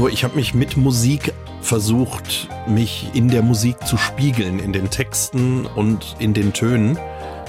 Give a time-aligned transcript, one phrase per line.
[0.00, 4.88] Nur ich habe mich mit Musik versucht, mich in der Musik zu spiegeln, in den
[4.88, 6.98] Texten und in den Tönen.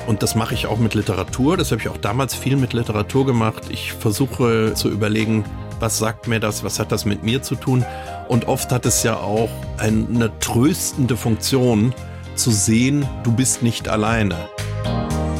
[0.06, 1.56] Und das mache ich auch mit Literatur.
[1.56, 3.64] Das habe ich auch damals viel mit Literatur gemacht.
[3.70, 5.46] Ich versuche zu überlegen,
[5.80, 7.86] was sagt mir das, was hat das mit mir zu tun.
[8.28, 11.96] Und oft hat es ja auch eine tröstende Funktion
[12.36, 14.36] zu sehen, du bist nicht alleine.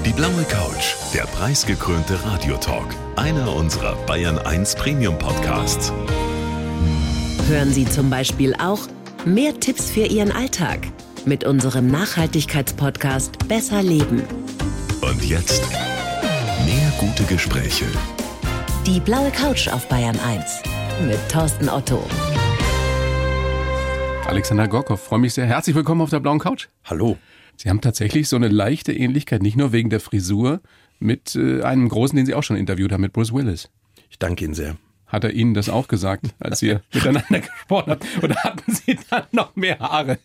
[0.06, 5.92] Die blaue Couch, der preisgekrönte Radiotalk, einer unserer Bayern 1 Premium Podcasts.
[7.52, 8.88] Hören Sie zum Beispiel auch
[9.26, 10.88] mehr Tipps für Ihren Alltag
[11.26, 14.24] mit unserem Nachhaltigkeitspodcast Besser Leben.
[15.02, 15.62] Und jetzt
[16.66, 17.88] mehr gute Gespräche.
[18.88, 20.64] Die blaue Couch auf Bayern 1
[21.06, 22.02] mit Thorsten Otto.
[24.28, 25.46] Alexander Gorkow, freue mich sehr.
[25.46, 26.70] Herzlich willkommen auf der blauen Couch.
[26.86, 27.18] Hallo.
[27.58, 30.62] Sie haben tatsächlich so eine leichte Ähnlichkeit, nicht nur wegen der Frisur,
[31.00, 33.70] mit äh, einem großen, den Sie auch schon interviewt haben, mit Bruce Willis.
[34.10, 34.78] Ich danke Ihnen sehr.
[35.12, 38.06] Hat er Ihnen das auch gesagt, als ihr miteinander gesprochen habt?
[38.24, 40.20] Oder hatten Sie dann noch mehr Haare?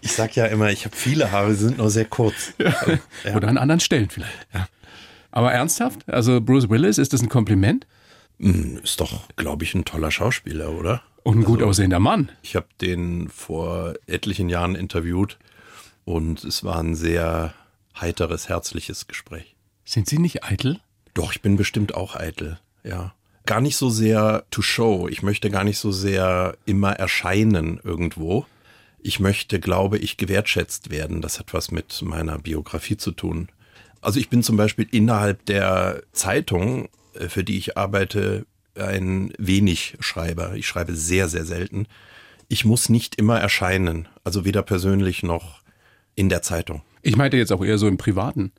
[0.00, 2.52] ich sag ja immer, ich habe viele Haare, sie sind nur sehr kurz.
[2.58, 2.74] Ja.
[3.24, 3.36] Ja.
[3.36, 4.32] Oder an anderen Stellen vielleicht.
[4.52, 4.66] Ja.
[5.30, 6.08] Aber ernsthaft?
[6.08, 7.86] Also Bruce Willis, ist das ein Kompliment?
[8.40, 11.02] Hm, ist doch, glaube ich, ein toller Schauspieler, oder?
[11.22, 12.30] Und ein gut also, aussehender Mann.
[12.42, 15.38] Ich habe den vor etlichen Jahren interviewt
[16.04, 17.54] und es war ein sehr
[18.00, 19.54] heiteres, herzliches Gespräch.
[19.84, 20.80] Sind Sie nicht eitel?
[21.14, 23.14] Doch, ich bin bestimmt auch eitel, ja.
[23.44, 25.08] Gar nicht so sehr to show.
[25.08, 28.46] Ich möchte gar nicht so sehr immer erscheinen irgendwo.
[29.00, 31.22] Ich möchte, glaube ich, gewertschätzt werden.
[31.22, 33.48] Das hat was mit meiner Biografie zu tun.
[34.00, 39.96] Also ich bin zum Beispiel innerhalb der Zeitung, äh, für die ich arbeite, ein wenig
[40.00, 40.54] Schreiber.
[40.54, 41.86] Ich schreibe sehr, sehr selten.
[42.48, 45.62] Ich muss nicht immer erscheinen, also weder persönlich noch
[46.14, 46.82] in der Zeitung.
[47.02, 48.52] Ich meinte jetzt auch eher so im Privaten.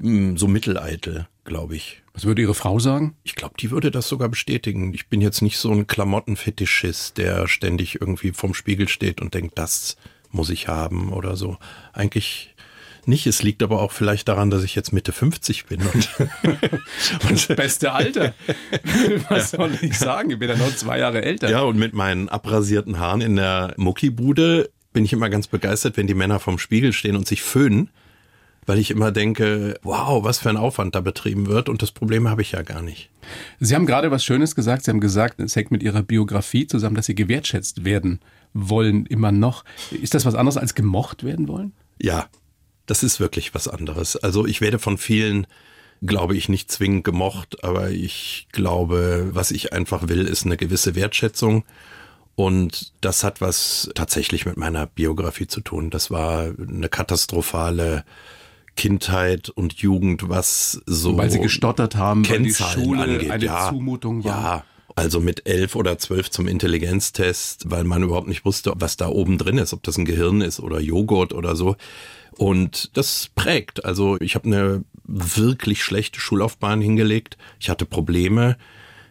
[0.00, 2.02] Hm, so mitteleitel, glaube ich.
[2.12, 3.16] Was würde Ihre Frau sagen?
[3.24, 4.92] Ich glaube, die würde das sogar bestätigen.
[4.94, 9.58] Ich bin jetzt nicht so ein Klamottenfetischist, der ständig irgendwie vorm Spiegel steht und denkt,
[9.58, 9.96] das
[10.30, 11.58] muss ich haben oder so.
[11.92, 12.54] Eigentlich
[13.06, 13.26] nicht.
[13.26, 15.82] Es liegt aber auch vielleicht daran, dass ich jetzt Mitte 50 bin.
[15.82, 16.08] Und,
[17.28, 18.34] und das beste Alter.
[19.28, 20.30] Was soll ich sagen?
[20.30, 21.50] Ich bin ja noch zwei Jahre älter.
[21.50, 26.06] Ja, und mit meinen abrasierten Haaren in der Muckibude bin ich immer ganz begeistert, wenn
[26.06, 27.90] die Männer vorm Spiegel stehen und sich föhnen,
[28.66, 32.28] weil ich immer denke, wow, was für ein Aufwand da betrieben wird und das Problem
[32.28, 33.10] habe ich ja gar nicht.
[33.60, 34.84] Sie haben gerade was Schönes gesagt.
[34.84, 38.20] Sie haben gesagt, es hängt mit Ihrer Biografie zusammen, dass Sie gewertschätzt werden
[38.52, 39.64] wollen immer noch.
[39.90, 41.72] Ist das was anderes als gemocht werden wollen?
[42.00, 42.28] Ja,
[42.86, 44.16] das ist wirklich was anderes.
[44.16, 45.46] Also ich werde von vielen,
[46.02, 50.94] glaube ich, nicht zwingend gemocht, aber ich glaube, was ich einfach will, ist eine gewisse
[50.94, 51.64] Wertschätzung.
[52.36, 55.90] Und das hat was tatsächlich mit meiner Biografie zu tun.
[55.90, 58.04] Das war eine katastrophale
[58.76, 61.16] Kindheit und Jugend, was so.
[61.16, 63.30] Weil sie gestottert haben, weil die Schule angeht.
[63.30, 64.42] eine ja, Zumutung war.
[64.42, 64.64] Ja,
[64.96, 69.38] also mit elf oder zwölf zum Intelligenztest, weil man überhaupt nicht wusste, was da oben
[69.38, 71.76] drin ist, ob das ein Gehirn ist oder Joghurt oder so.
[72.36, 73.84] Und das prägt.
[73.84, 77.36] Also ich habe eine wirklich schlechte Schullaufbahn hingelegt.
[77.60, 78.56] Ich hatte Probleme,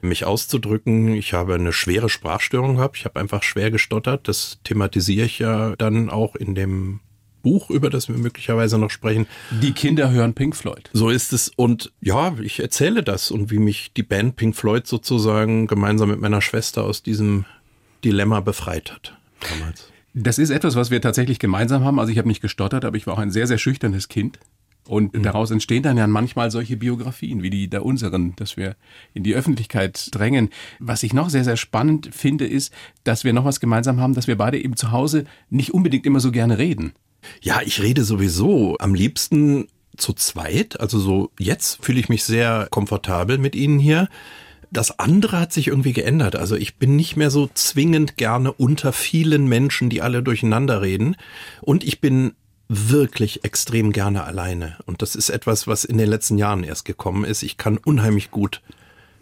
[0.01, 1.13] mich auszudrücken.
[1.13, 2.97] Ich habe eine schwere Sprachstörung gehabt.
[2.97, 4.28] Ich habe einfach schwer gestottert.
[4.28, 7.00] Das thematisiere ich ja dann auch in dem
[7.43, 9.27] Buch, über das wir möglicherweise noch sprechen.
[9.61, 10.89] Die Kinder hören Pink Floyd.
[10.93, 11.51] So ist es.
[11.55, 16.19] Und ja, ich erzähle das und wie mich die Band Pink Floyd sozusagen gemeinsam mit
[16.19, 17.45] meiner Schwester aus diesem
[18.03, 19.15] Dilemma befreit hat
[19.51, 19.89] damals.
[20.15, 21.99] Das ist etwas, was wir tatsächlich gemeinsam haben.
[21.99, 24.39] Also ich habe nicht gestottert, aber ich war auch ein sehr, sehr schüchternes Kind.
[24.87, 25.23] Und mhm.
[25.23, 28.75] daraus entstehen dann ja manchmal solche Biografien wie die der unseren, dass wir
[29.13, 30.49] in die Öffentlichkeit drängen.
[30.79, 34.27] Was ich noch sehr, sehr spannend finde, ist, dass wir noch was gemeinsam haben, dass
[34.27, 36.93] wir beide eben zu Hause nicht unbedingt immer so gerne reden.
[37.41, 39.67] Ja, ich rede sowieso am liebsten
[39.97, 40.79] zu zweit.
[40.79, 44.09] Also so jetzt fühle ich mich sehr komfortabel mit Ihnen hier.
[44.72, 46.35] Das andere hat sich irgendwie geändert.
[46.35, 51.16] Also ich bin nicht mehr so zwingend gerne unter vielen Menschen, die alle durcheinander reden.
[51.62, 52.33] Und ich bin
[52.69, 54.78] wirklich extrem gerne alleine.
[54.85, 57.44] Und das ist etwas, was in den letzten Jahren erst gekommen ist.
[57.44, 58.62] Ich kann unheimlich gut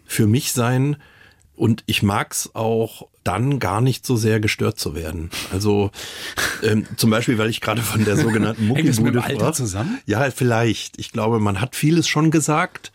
[0.06, 0.96] für mich sein.
[1.62, 5.30] Und ich mag's auch dann gar nicht so sehr gestört zu werden.
[5.52, 5.92] Also
[6.64, 9.52] ähm, zum Beispiel, weil ich gerade von der sogenannten Muckibude sprach.
[9.52, 10.00] zusammen?
[10.04, 10.98] Ja, vielleicht.
[10.98, 12.90] Ich glaube, man hat vieles schon gesagt.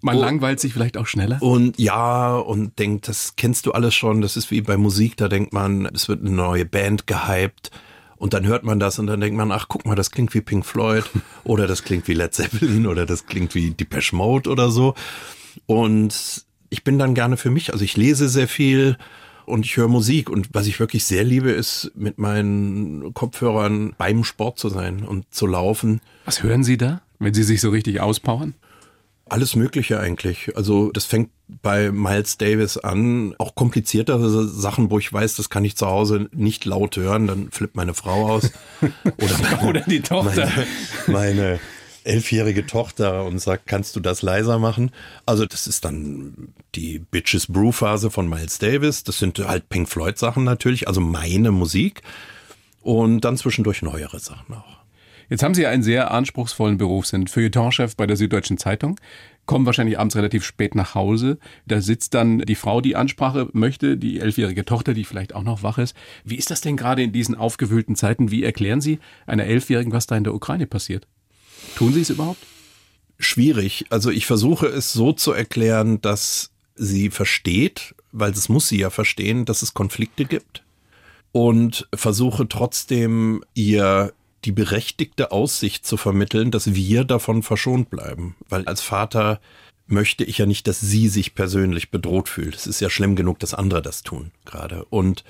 [0.00, 0.20] Man oh.
[0.20, 1.42] langweilt sich vielleicht auch schneller.
[1.42, 4.20] Und ja, und denkt, das kennst du alles schon.
[4.20, 7.72] Das ist wie bei Musik, da denkt man, es wird eine neue Band gehypt.
[8.14, 10.40] Und dann hört man das und dann denkt man, ach, guck mal, das klingt wie
[10.40, 11.02] Pink Floyd
[11.42, 14.94] oder das klingt wie Led Zeppelin oder das klingt wie Depeche Mode oder so.
[15.66, 16.44] Und
[16.74, 17.72] ich bin dann gerne für mich.
[17.72, 18.96] Also ich lese sehr viel
[19.46, 20.28] und ich höre Musik.
[20.28, 25.32] Und was ich wirklich sehr liebe, ist mit meinen Kopfhörern beim Sport zu sein und
[25.32, 26.00] zu laufen.
[26.24, 28.54] Was hören Sie da, wenn Sie sich so richtig auspowern?
[29.26, 30.56] Alles Mögliche eigentlich.
[30.56, 31.30] Also das fängt
[31.62, 36.28] bei Miles Davis an, auch kompliziertere Sachen, wo ich weiß, das kann ich zu Hause
[36.32, 38.50] nicht laut hören, dann flippt meine Frau aus.
[38.82, 40.50] Oder, meine, Oder die Tochter.
[41.06, 41.60] Meine, meine
[42.04, 44.90] elfjährige Tochter und sagt, kannst du das leiser machen?
[45.26, 49.04] Also das ist dann die Bitches Brew Phase von Miles Davis.
[49.04, 52.02] Das sind halt Pink Floyd Sachen natürlich, also meine Musik.
[52.82, 54.84] Und dann zwischendurch neuere Sachen auch.
[55.30, 59.00] Jetzt haben Sie einen sehr anspruchsvollen Beruf, sind Feuilletonchef bei der Süddeutschen Zeitung,
[59.46, 61.38] kommen wahrscheinlich abends relativ spät nach Hause.
[61.66, 65.62] Da sitzt dann die Frau, die Ansprache möchte, die elfjährige Tochter, die vielleicht auch noch
[65.62, 65.96] wach ist.
[66.24, 68.30] Wie ist das denn gerade in diesen aufgewühlten Zeiten?
[68.30, 71.06] Wie erklären Sie einer Elfjährigen, was da in der Ukraine passiert?
[71.76, 72.44] Tun Sie es überhaupt?
[73.18, 73.86] Schwierig.
[73.90, 78.90] Also ich versuche es so zu erklären, dass sie versteht, weil das muss sie ja
[78.90, 80.62] verstehen, dass es Konflikte gibt.
[81.32, 84.12] Und versuche trotzdem ihr
[84.44, 88.36] die berechtigte Aussicht zu vermitteln, dass wir davon verschont bleiben.
[88.48, 89.40] Weil als Vater
[89.86, 92.54] möchte ich ja nicht, dass sie sich persönlich bedroht fühlt.
[92.54, 94.84] Es ist ja schlimm genug, dass andere das tun gerade.
[94.86, 95.24] Und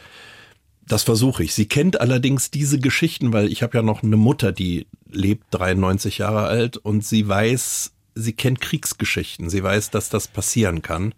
[0.86, 1.54] das versuche ich.
[1.54, 6.18] Sie kennt allerdings diese Geschichten, weil ich habe ja noch eine Mutter, die lebt 93
[6.18, 9.48] Jahre alt und sie weiß, sie kennt Kriegsgeschichten.
[9.48, 11.14] Sie weiß, dass das passieren kann.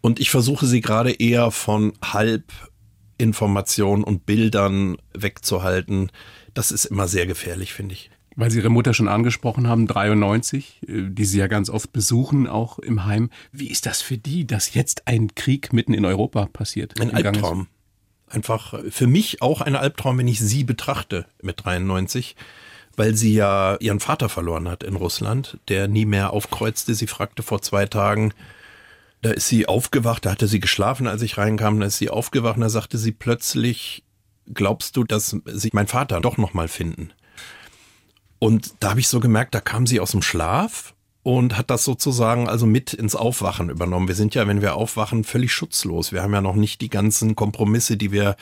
[0.00, 6.12] Und ich versuche sie gerade eher von Halbinformationen und Bildern wegzuhalten.
[6.52, 8.10] Das ist immer sehr gefährlich, finde ich.
[8.36, 12.48] Weil Sie Ihre Mutter schon angesprochen haben, 93, äh, die Sie ja ganz oft besuchen,
[12.48, 13.30] auch im Heim.
[13.52, 17.00] Wie ist das für die, dass jetzt ein Krieg mitten in Europa passiert?
[17.00, 17.68] Ein Albtraum
[18.34, 22.36] einfach für mich auch ein Albtraum, wenn ich sie betrachte mit 93,
[22.96, 26.94] weil sie ja ihren Vater verloren hat in Russland, der nie mehr aufkreuzte.
[26.94, 28.32] Sie fragte vor zwei Tagen,
[29.22, 32.60] da ist sie aufgewacht, da hatte sie geschlafen, als ich reinkam, da ist sie aufgewacht,
[32.60, 34.04] da sagte sie plötzlich,
[34.52, 37.10] glaubst du, dass sich mein Vater doch nochmal finden?
[38.38, 40.94] Und da habe ich so gemerkt, da kam sie aus dem Schlaf
[41.24, 44.08] und hat das sozusagen also mit ins Aufwachen übernommen.
[44.08, 46.12] Wir sind ja, wenn wir aufwachen, völlig schutzlos.
[46.12, 48.36] Wir haben ja noch nicht die ganzen Kompromisse, die wir,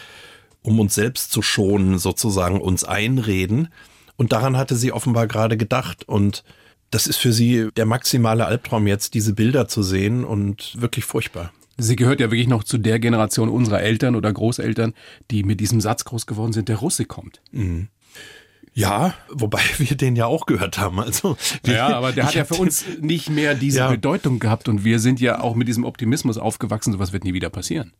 [0.62, 3.68] um uns selbst zu schonen, sozusagen uns einreden.
[4.16, 6.08] Und daran hatte sie offenbar gerade gedacht.
[6.08, 6.42] Und
[6.90, 11.52] das ist für sie der maximale Albtraum jetzt, diese Bilder zu sehen und wirklich furchtbar.
[11.78, 14.92] Sie gehört ja wirklich noch zu der Generation unserer Eltern oder Großeltern,
[15.30, 17.42] die mit diesem Satz groß geworden sind, der Russe kommt.
[17.52, 17.88] Mhm.
[18.74, 21.00] Ja, wobei wir den ja auch gehört haben.
[21.00, 21.36] Also
[21.66, 23.90] ja, aber der hat ja für uns nicht mehr diese ja.
[23.90, 26.92] Bedeutung gehabt und wir sind ja auch mit diesem Optimismus aufgewachsen.
[26.92, 27.92] Sowas wird nie wieder passieren.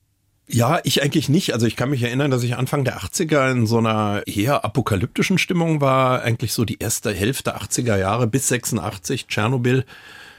[0.48, 1.54] Ja, ich eigentlich nicht.
[1.54, 5.38] Also ich kann mich erinnern, dass ich Anfang der 80er in so einer eher apokalyptischen
[5.38, 6.22] Stimmung war.
[6.22, 9.84] Eigentlich so die erste Hälfte 80er Jahre bis 86, Tschernobyl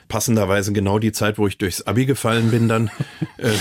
[0.08, 2.90] passenderweise genau die Zeit, wo ich durchs Abi gefallen bin, dann
[3.38, 3.52] äh,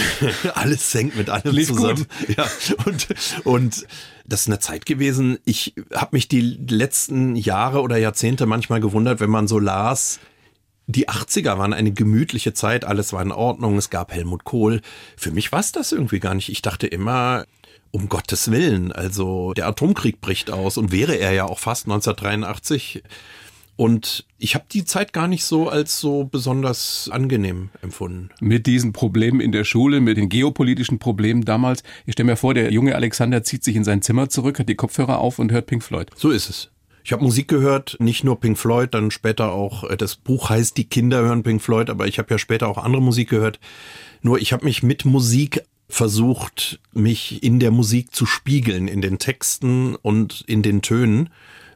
[0.54, 2.06] alles senkt mit allem Lief zusammen.
[2.26, 2.36] Gut.
[2.36, 2.46] Ja,
[2.86, 3.06] und,
[3.44, 3.86] und
[4.26, 5.38] das ist eine Zeit gewesen.
[5.44, 10.20] Ich habe mich die letzten Jahre oder Jahrzehnte manchmal gewundert, wenn man so las,
[10.86, 14.80] die 80er waren eine gemütliche Zeit, alles war in Ordnung, es gab Helmut Kohl.
[15.16, 16.48] Für mich war es das irgendwie gar nicht.
[16.48, 17.46] Ich dachte immer,
[17.92, 23.02] um Gottes Willen, also der Atomkrieg bricht aus und wäre er ja auch fast 1983
[23.76, 28.30] und ich habe die Zeit gar nicht so als so besonders angenehm empfunden.
[28.40, 31.82] Mit diesen Problemen in der Schule, mit den geopolitischen Problemen damals.
[32.06, 34.74] Ich stelle mir vor, der junge Alexander zieht sich in sein Zimmer zurück, hat die
[34.74, 36.10] Kopfhörer auf und hört Pink Floyd.
[36.14, 36.70] So ist es.
[37.04, 40.76] Ich habe Musik gehört, nicht nur Pink Floyd, dann später auch, äh, das Buch heißt
[40.76, 43.58] Die Kinder hören Pink Floyd, aber ich habe ja später auch andere Musik gehört.
[44.20, 49.18] Nur ich habe mich mit Musik versucht, mich in der Musik zu spiegeln, in den
[49.18, 51.30] Texten und in den Tönen.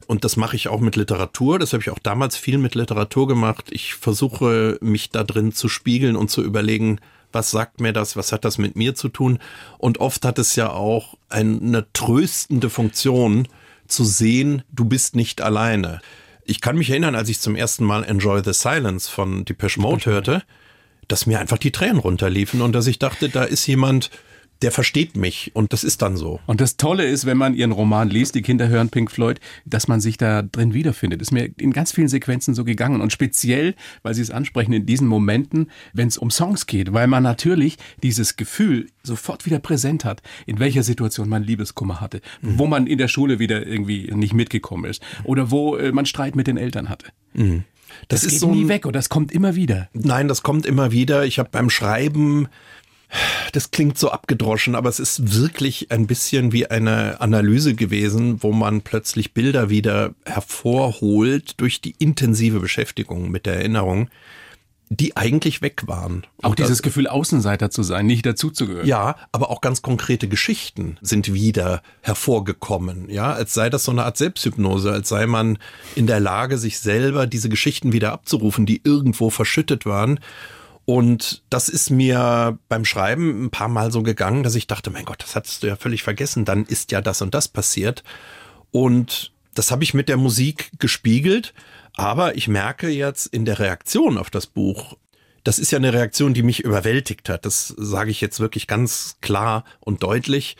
[0.06, 1.58] Und das mache ich auch mit Literatur.
[1.58, 3.66] Das habe ich auch damals viel mit Literatur gemacht.
[3.70, 7.00] Ich versuche mich da drin zu spiegeln und zu überlegen,
[7.32, 9.38] was sagt mir das, was hat das mit mir zu tun?
[9.78, 13.48] Und oft hat es ja auch eine tröstende Funktion
[13.88, 16.00] zu sehen, du bist nicht alleine.
[16.44, 20.06] Ich kann mich erinnern, als ich zum ersten Mal Enjoy the Silence von Depeche Mode
[20.06, 20.42] hörte,
[21.08, 24.10] dass mir einfach die Tränen runterliefen und dass ich dachte, da ist jemand,
[24.62, 26.40] der versteht mich und das ist dann so.
[26.46, 29.88] Und das Tolle ist, wenn man ihren Roman liest, die Kinder hören Pink Floyd, dass
[29.88, 31.20] man sich da drin wiederfindet.
[31.20, 34.86] Ist mir in ganz vielen Sequenzen so gegangen und speziell, weil Sie es ansprechen, in
[34.86, 40.04] diesen Momenten, wenn es um Songs geht, weil man natürlich dieses Gefühl sofort wieder präsent
[40.04, 42.58] hat, in welcher Situation man Liebeskummer hatte, mhm.
[42.58, 46.36] wo man in der Schule wieder irgendwie nicht mitgekommen ist oder wo äh, man Streit
[46.36, 47.06] mit den Eltern hatte.
[47.34, 47.64] Mhm.
[48.08, 49.88] Das, das, ist geht so nie weg und das kommt immer wieder.
[49.92, 51.24] Nein, das kommt immer wieder.
[51.24, 52.48] Ich habe beim Schreiben
[53.52, 58.52] das klingt so abgedroschen, aber es ist wirklich ein bisschen wie eine Analyse gewesen, wo
[58.52, 64.08] man plötzlich Bilder wieder hervorholt durch die intensive Beschäftigung mit der Erinnerung.
[64.88, 66.24] die eigentlich weg waren.
[66.42, 68.86] Auch Und dieses das- Gefühl, Außenseiter zu sein, nicht dazuzugehören.
[68.86, 74.04] ja, aber auch ganz konkrete Geschichten sind wieder hervorgekommen, ja, als sei das so eine
[74.04, 75.58] Art Selbsthypnose, als sei man
[75.96, 80.20] in der Lage, sich selber diese Geschichten wieder abzurufen, die irgendwo verschüttet waren.
[80.86, 85.04] Und das ist mir beim Schreiben ein paar Mal so gegangen, dass ich dachte, mein
[85.04, 88.04] Gott, das hattest du ja völlig vergessen, dann ist ja das und das passiert.
[88.70, 91.54] Und das habe ich mit der Musik gespiegelt,
[91.94, 94.96] aber ich merke jetzt in der Reaktion auf das Buch,
[95.42, 97.46] das ist ja eine Reaktion, die mich überwältigt hat.
[97.46, 100.56] Das sage ich jetzt wirklich ganz klar und deutlich.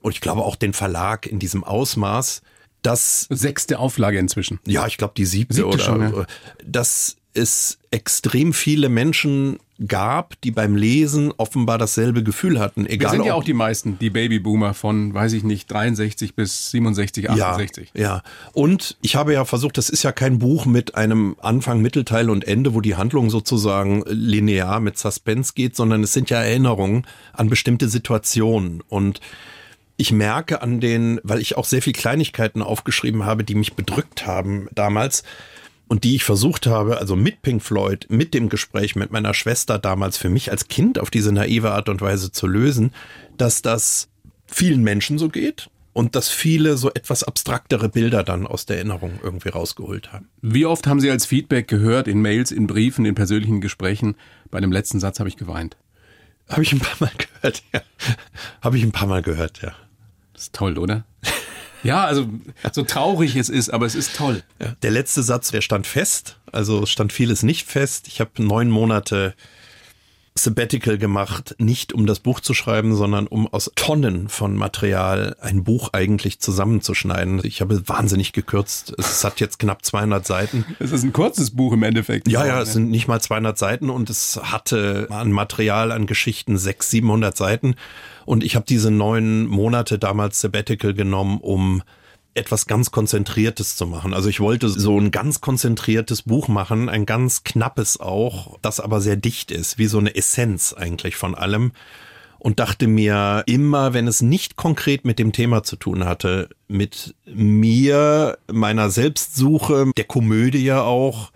[0.00, 2.42] Und ich glaube auch den Verlag in diesem Ausmaß,
[2.82, 4.58] dass Sechste Auflage inzwischen.
[4.66, 6.26] ja, ich glaube die siebte, Siebte oder schon, ja.
[6.64, 12.84] dass es extrem viele Menschen gab, die beim Lesen offenbar dasselbe Gefühl hatten.
[12.84, 16.70] Wir Egal sind ja auch die meisten, die Babyboomer von, weiß ich nicht, 63 bis
[16.70, 17.90] 67, 68.
[17.94, 18.22] Ja, ja.
[18.52, 22.46] Und ich habe ja versucht, das ist ja kein Buch mit einem Anfang, Mittelteil und
[22.46, 27.48] Ende, wo die Handlung sozusagen linear mit Suspense geht, sondern es sind ja Erinnerungen an
[27.48, 28.82] bestimmte Situationen.
[28.88, 29.20] Und
[29.96, 34.26] ich merke an den, weil ich auch sehr viel Kleinigkeiten aufgeschrieben habe, die mich bedrückt
[34.26, 35.22] haben damals
[35.92, 39.78] und die ich versucht habe, also mit Pink Floyd, mit dem Gespräch mit meiner Schwester
[39.78, 42.94] damals für mich als Kind auf diese naive Art und Weise zu lösen,
[43.36, 44.08] dass das
[44.46, 49.20] vielen Menschen so geht und dass viele so etwas abstraktere Bilder dann aus der Erinnerung
[49.22, 50.30] irgendwie rausgeholt haben.
[50.40, 54.14] Wie oft haben Sie als Feedback gehört, in Mails, in Briefen, in persönlichen Gesprächen,
[54.50, 55.76] bei dem letzten Satz habe ich geweint.
[56.48, 57.82] Habe ich ein paar Mal gehört, ja.
[58.62, 59.74] Habe ich ein paar Mal gehört, ja.
[60.32, 61.04] Das ist toll, oder?
[61.82, 62.28] Ja, also
[62.72, 64.42] so traurig es ist, aber es ist toll.
[64.82, 66.38] Der letzte Satz, der stand fest.
[66.50, 68.08] Also stand vieles nicht fest.
[68.08, 69.34] Ich habe neun Monate
[70.34, 75.62] Sabbatical gemacht, nicht um das Buch zu schreiben, sondern um aus Tonnen von Material ein
[75.62, 77.40] Buch eigentlich zusammenzuschneiden.
[77.44, 78.94] Ich habe wahnsinnig gekürzt.
[78.98, 80.64] Es hat jetzt knapp 200 Seiten.
[80.78, 82.28] Es ist ein kurzes Buch im Endeffekt.
[82.28, 86.56] Ja, ja, es sind nicht mal 200 Seiten und es hatte an Material, an Geschichten
[86.56, 87.74] 600, 700 Seiten.
[88.24, 91.82] Und ich habe diese neun Monate damals Sabbatical genommen, um
[92.34, 94.14] etwas ganz Konzentriertes zu machen.
[94.14, 99.00] Also ich wollte so ein ganz konzentriertes Buch machen, ein ganz knappes auch, das aber
[99.00, 101.72] sehr dicht ist, wie so eine Essenz eigentlich von allem.
[102.38, 107.14] Und dachte mir immer, wenn es nicht konkret mit dem Thema zu tun hatte, mit
[107.24, 111.30] mir, meiner Selbstsuche, der Komödie auch,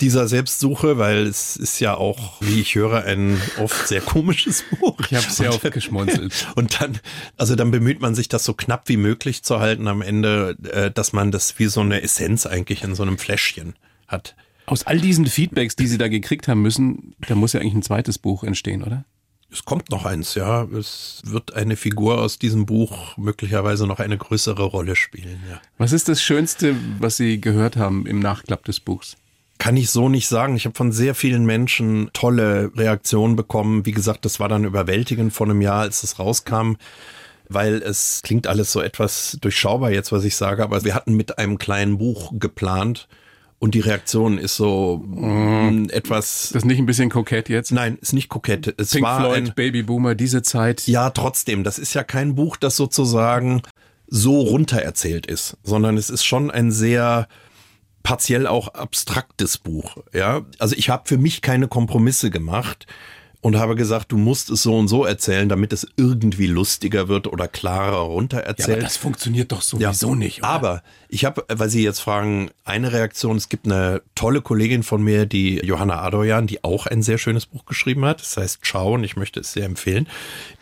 [0.00, 4.98] dieser Selbstsuche, weil es ist ja auch, wie ich höre, ein oft sehr komisches Buch.
[5.10, 6.46] Ich habe sehr oft geschmunzelt.
[6.54, 6.98] Und dann,
[7.36, 10.90] also dann bemüht man sich, das so knapp wie möglich zu halten am Ende, äh,
[10.90, 13.74] dass man das wie so eine Essenz eigentlich in so einem Fläschchen
[14.06, 14.36] hat.
[14.66, 17.82] Aus all diesen Feedbacks, die Sie da gekriegt haben müssen, da muss ja eigentlich ein
[17.82, 19.04] zweites Buch entstehen, oder?
[19.50, 20.64] Es kommt noch eins, ja.
[20.64, 25.60] Es wird eine Figur aus diesem Buch möglicherweise noch eine größere Rolle spielen, ja.
[25.78, 29.16] Was ist das Schönste, was Sie gehört haben im Nachklapp des Buchs?
[29.58, 30.56] Kann ich so nicht sagen.
[30.56, 33.84] Ich habe von sehr vielen Menschen tolle Reaktionen bekommen.
[33.84, 36.74] Wie gesagt, das war dann überwältigend vor einem Jahr, als es rauskam,
[37.48, 41.38] weil es klingt alles so etwas durchschaubar jetzt, was ich sage, aber wir hatten mit
[41.38, 43.08] einem kleinen Buch geplant
[43.58, 46.44] und die Reaktion ist so mm, etwas.
[46.44, 47.72] Ist das nicht ein bisschen kokett jetzt?
[47.72, 48.74] Nein, ist nicht kokett.
[48.78, 50.86] Es Pink war Floyd, ein, Babyboomer, diese Zeit.
[50.86, 53.62] ja, trotzdem, das ist ja kein Buch, das sozusagen
[54.06, 57.26] so runtererzählt ist, sondern es ist schon ein sehr
[58.02, 59.96] partiell auch abstraktes Buch.
[60.12, 62.86] Ja, also ich habe für mich keine Kompromisse gemacht
[63.40, 67.28] und habe gesagt, du musst es so und so erzählen, damit es irgendwie lustiger wird
[67.28, 68.70] oder klarer Ja, runtererzählt.
[68.78, 70.40] aber das funktioniert doch sowieso nicht.
[70.40, 70.48] Oder?
[70.48, 73.36] Aber ich habe, weil Sie jetzt fragen, eine Reaktion.
[73.36, 77.46] Es gibt eine tolle Kollegin von mir, die Johanna Adoyan, die auch ein sehr schönes
[77.46, 78.20] Buch geschrieben hat.
[78.20, 80.08] Das heißt Ciao und ich möchte es sehr empfehlen.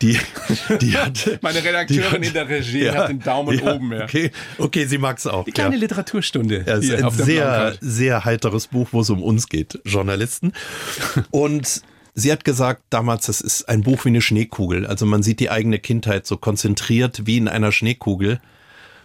[0.03, 0.19] Die,
[0.81, 4.03] die hat, Meine Redakteurin die in der Regie hat den Daumen oben, ja.
[4.03, 5.45] Okay, okay, sie mag es auch.
[5.45, 5.81] Die kleine ja.
[5.81, 6.63] Literaturstunde.
[6.67, 10.53] Ja, es ist ein sehr, sehr heiteres Buch, wo es um uns geht, Journalisten.
[11.31, 11.81] Und
[12.17, 14.85] sie hat gesagt damals, das ist ein Buch wie eine Schneekugel.
[14.85, 18.41] Also man sieht die eigene Kindheit so konzentriert wie in einer Schneekugel.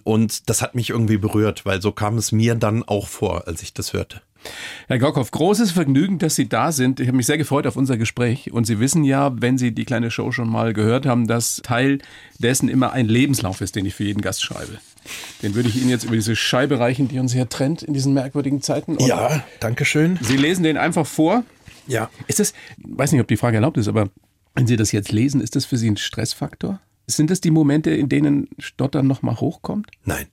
[0.02, 3.62] Und das hat mich irgendwie berührt, weil so kam es mir dann auch vor, als
[3.62, 4.20] ich das hörte.
[4.88, 6.98] Herr Gorkow, großes Vergnügen, dass Sie da sind.
[6.98, 8.50] Ich habe mich sehr gefreut auf unser Gespräch.
[8.50, 11.98] Und Sie wissen ja, wenn Sie die kleine Show schon mal gehört haben, dass Teil
[12.40, 14.78] dessen immer ein Lebenslauf ist, den ich für jeden Gast schreibe.
[15.42, 18.14] Den würde ich Ihnen jetzt über diese Scheibe reichen, die uns hier trennt in diesen
[18.14, 18.96] merkwürdigen Zeiten.
[18.96, 20.18] Und Ja, danke schön.
[20.22, 21.44] Sie lesen den einfach vor.
[21.86, 22.10] Ja.
[22.26, 24.08] Ist das, weiß nicht, ob die Frage erlaubt ist, aber
[24.54, 26.80] wenn Sie das jetzt lesen, ist das für Sie ein Stressfaktor?
[27.06, 29.88] Sind das die Momente, in denen Stottern nochmal hochkommt?
[30.04, 30.26] Nein.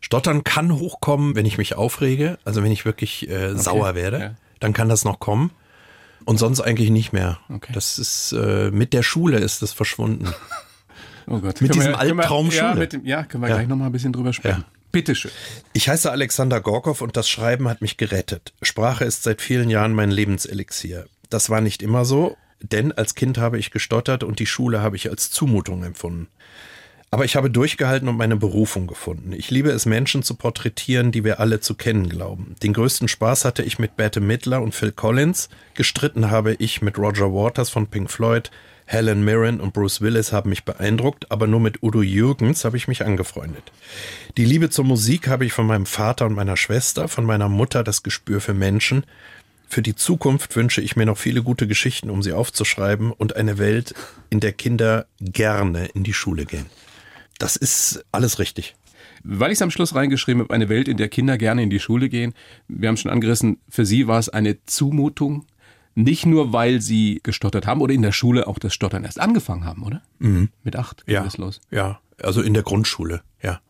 [0.00, 4.34] Stottern kann hochkommen, wenn ich mich aufrege, also wenn ich wirklich äh, sauer werde, ja.
[4.58, 5.50] dann kann das noch kommen.
[6.24, 7.38] Und sonst eigentlich nicht mehr.
[7.48, 7.72] Okay.
[7.74, 10.28] Das ist äh, mit der Schule ist das verschwunden.
[11.28, 11.60] Oh Gott.
[11.60, 12.80] Mit Können diesem können Albtraum ja, Schule.
[12.80, 13.54] mit dem, ja, können wir Ja.
[13.54, 14.64] gleich nochmal ein bisschen drüber sprechen.
[14.92, 15.30] Bitteschön.
[15.72, 18.52] Ich heiße Alexander Gorkow und das Schreiben hat mich gerettet.
[18.62, 21.06] Sprache ist seit vielen Jahren mein Lebenselixier.
[21.30, 24.96] Das war nicht immer so, denn als Kind habe ich gestottert und die Schule habe
[24.96, 26.28] ich als Zumutung empfunden.
[27.10, 29.32] Aber ich habe durchgehalten und meine Berufung gefunden.
[29.32, 32.56] Ich liebe es, Menschen zu porträtieren, die wir alle zu kennen glauben.
[32.62, 35.50] Den größten Spaß hatte ich mit Bette Midler und Phil Collins.
[35.74, 38.50] Gestritten habe ich mit Roger Waters von Pink Floyd.
[38.92, 42.88] Helen Mirren und Bruce Willis haben mich beeindruckt, aber nur mit Udo Jürgens habe ich
[42.88, 43.72] mich angefreundet.
[44.36, 47.84] Die Liebe zur Musik habe ich von meinem Vater und meiner Schwester, von meiner Mutter
[47.84, 49.04] das Gespür für Menschen.
[49.66, 53.56] Für die Zukunft wünsche ich mir noch viele gute Geschichten, um sie aufzuschreiben und eine
[53.56, 53.94] Welt,
[54.28, 56.66] in der Kinder gerne in die Schule gehen.
[57.38, 58.76] Das ist alles richtig.
[59.24, 61.80] Weil ich es am Schluss reingeschrieben habe, eine Welt, in der Kinder gerne in die
[61.80, 62.34] Schule gehen.
[62.68, 65.46] Wir haben schon angerissen, für Sie war es eine Zumutung.
[65.94, 69.64] Nicht nur, weil Sie gestottert haben oder in der Schule auch das Stottern erst angefangen
[69.64, 70.02] haben, oder?
[70.18, 70.48] Mhm.
[70.62, 71.24] Mit acht ja.
[71.24, 71.60] es los.
[71.70, 73.60] Ja, also in der Grundschule, ja.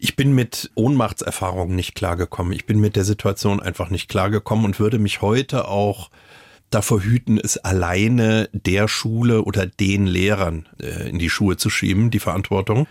[0.00, 2.52] Ich bin mit Ohnmachtserfahrungen nicht klargekommen.
[2.52, 6.10] Ich bin mit der Situation einfach nicht klargekommen und würde mich heute auch
[6.70, 12.10] davor hüten, es alleine der Schule oder den Lehrern äh, in die Schuhe zu schieben,
[12.10, 12.86] die Verantwortung.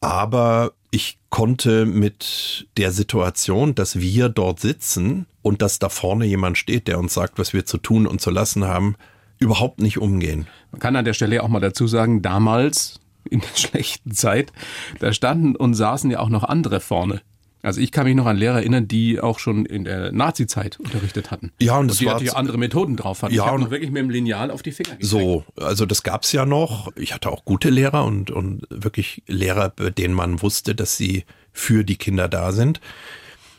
[0.00, 6.58] Aber ich konnte mit der Situation, dass wir dort sitzen und dass da vorne jemand
[6.58, 8.96] steht, der uns sagt, was wir zu tun und zu lassen haben,
[9.38, 10.46] überhaupt nicht umgehen.
[10.72, 14.52] Man kann an der Stelle auch mal dazu sagen, damals in der schlechten Zeit,
[14.98, 17.22] da standen und saßen ja auch noch andere vorne.
[17.62, 21.30] Also ich kann mich noch an Lehrer erinnern, die auch schon in der Nazi-Zeit unterrichtet
[21.30, 21.52] hatten.
[21.60, 23.34] Ja, und, und die natürlich andere Methoden drauf hatten.
[23.34, 25.04] Ja, ich und noch wirklich mit dem Lineal auf die Finger gezeigt.
[25.04, 26.90] So, also das gab's ja noch.
[26.96, 31.24] Ich hatte auch gute Lehrer und, und wirklich Lehrer, bei denen man wusste, dass sie
[31.52, 32.80] für die Kinder da sind.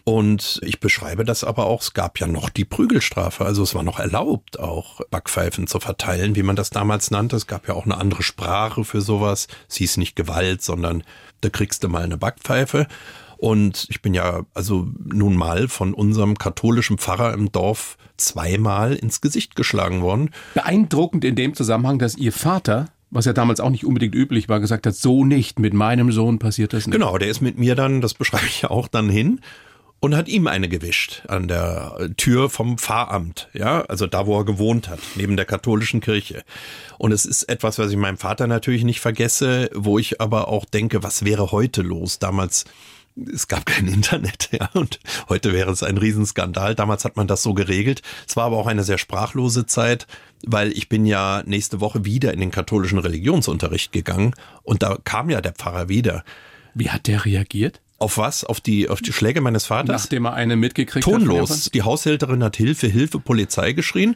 [0.03, 3.83] Und ich beschreibe das aber auch, es gab ja noch die Prügelstrafe, also es war
[3.83, 7.35] noch erlaubt, auch Backpfeifen zu verteilen, wie man das damals nannte.
[7.35, 9.47] Es gab ja auch eine andere Sprache für sowas.
[9.69, 11.03] Es hieß nicht Gewalt, sondern
[11.41, 12.87] da kriegst du mal eine Backpfeife.
[13.41, 19.19] Und ich bin ja also nun mal von unserem katholischen Pfarrer im Dorf zweimal ins
[19.19, 20.29] Gesicht geschlagen worden.
[20.53, 24.61] Beeindruckend in dem Zusammenhang, dass Ihr Vater was ja damals auch nicht unbedingt üblich war,
[24.61, 26.93] gesagt hat, so nicht, mit meinem Sohn passiert das nicht.
[26.93, 29.41] Genau, der ist mit mir dann, das beschreibe ich ja auch dann hin
[29.99, 34.45] und hat ihm eine gewischt an der Tür vom Pfarramt, ja, also da, wo er
[34.45, 36.43] gewohnt hat, neben der katholischen Kirche.
[36.97, 40.63] Und es ist etwas, was ich meinem Vater natürlich nicht vergesse, wo ich aber auch
[40.63, 42.17] denke, was wäre heute los?
[42.17, 42.63] Damals
[43.33, 46.75] es gab kein Internet, ja, und heute wäre es ein Riesenskandal.
[46.75, 48.01] Damals hat man das so geregelt.
[48.27, 50.07] Es war aber auch eine sehr sprachlose Zeit,
[50.45, 55.29] weil ich bin ja nächste Woche wieder in den katholischen Religionsunterricht gegangen und da kam
[55.29, 56.23] ja der Pfarrer wieder.
[56.73, 57.81] Wie hat der reagiert?
[57.97, 58.43] Auf was?
[58.43, 60.03] Auf die, auf die Schläge meines Vaters?
[60.03, 61.19] Nachdem er eine mitgekriegt Tonlos.
[61.19, 61.47] hat.
[61.49, 61.71] Tonlos.
[61.71, 64.15] Die Haushälterin hat Hilfe, Hilfe, Polizei geschrien.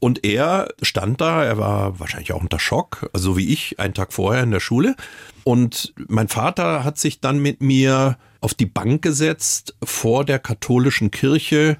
[0.00, 4.12] Und er stand da, er war wahrscheinlich auch unter Schock, so wie ich, einen Tag
[4.12, 4.96] vorher in der Schule.
[5.44, 11.10] Und mein Vater hat sich dann mit mir auf die Bank gesetzt vor der katholischen
[11.10, 11.76] Kirche.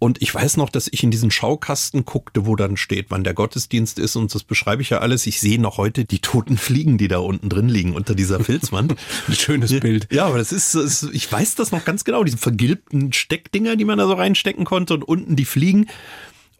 [0.00, 3.34] Und ich weiß noch, dass ich in diesen Schaukasten guckte, wo dann steht, wann der
[3.34, 4.14] Gottesdienst ist.
[4.14, 5.26] Und das beschreibe ich ja alles.
[5.26, 8.94] Ich sehe noch heute die toten Fliegen, die da unten drin liegen, unter dieser Filzwand.
[9.28, 10.06] Ein schönes Bild.
[10.12, 12.22] Ja, aber das ist, das ist, ich weiß das noch ganz genau.
[12.22, 15.86] Diese vergilbten Steckdinger, die man da so reinstecken konnte und unten die Fliegen.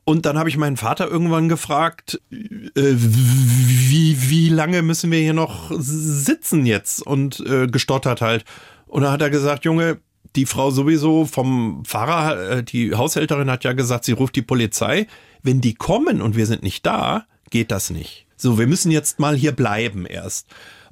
[0.02, 2.40] Und dann habe ich meinen Vater irgendwann gefragt, äh,
[2.74, 7.06] wie, wie lange müssen wir hier noch sitzen jetzt?
[7.06, 8.44] Und äh, gestottert halt.
[8.88, 10.00] Und dann hat er gesagt, Junge,
[10.36, 15.06] die Frau sowieso vom Pfarrer, äh, die Haushälterin hat ja gesagt, sie ruft die Polizei.
[15.42, 18.26] Wenn die kommen und wir sind nicht da, geht das nicht.
[18.36, 20.48] So, wir müssen jetzt mal hier bleiben erst.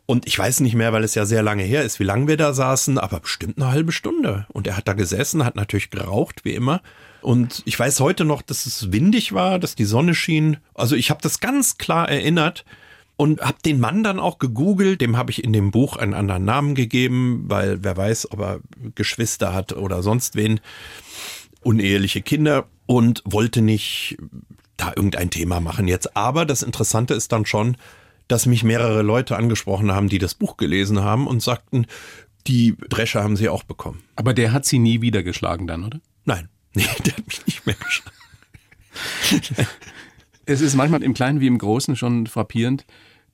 [0.06, 2.36] Und ich weiß nicht mehr, weil es ja sehr lange her ist, wie lange wir
[2.36, 4.46] da saßen, aber bestimmt eine halbe Stunde.
[4.52, 6.80] Und er hat da gesessen, hat natürlich geraucht, wie immer.
[7.22, 10.58] Und ich weiß heute noch, dass es windig war, dass die Sonne schien.
[10.74, 12.64] Also ich habe das ganz klar erinnert
[13.16, 15.00] und habe den Mann dann auch gegoogelt.
[15.00, 18.60] Dem habe ich in dem Buch einen anderen Namen gegeben, weil wer weiß, ob er
[18.94, 20.60] Geschwister hat oder sonst wen,
[21.62, 24.18] uneheliche Kinder und wollte nicht
[24.76, 26.16] da irgendein Thema machen jetzt.
[26.16, 27.76] Aber das Interessante ist dann schon,
[28.28, 31.86] dass mich mehrere Leute angesprochen haben, die das Buch gelesen haben und sagten,
[32.46, 34.02] die Drescher haben sie auch bekommen.
[34.14, 36.00] Aber der hat sie nie wieder geschlagen dann, oder?
[36.24, 36.48] Nein.
[36.76, 39.66] Nee, der hat mich nicht mehr geschlagen.
[40.44, 42.84] es ist manchmal im Kleinen wie im Großen schon frappierend,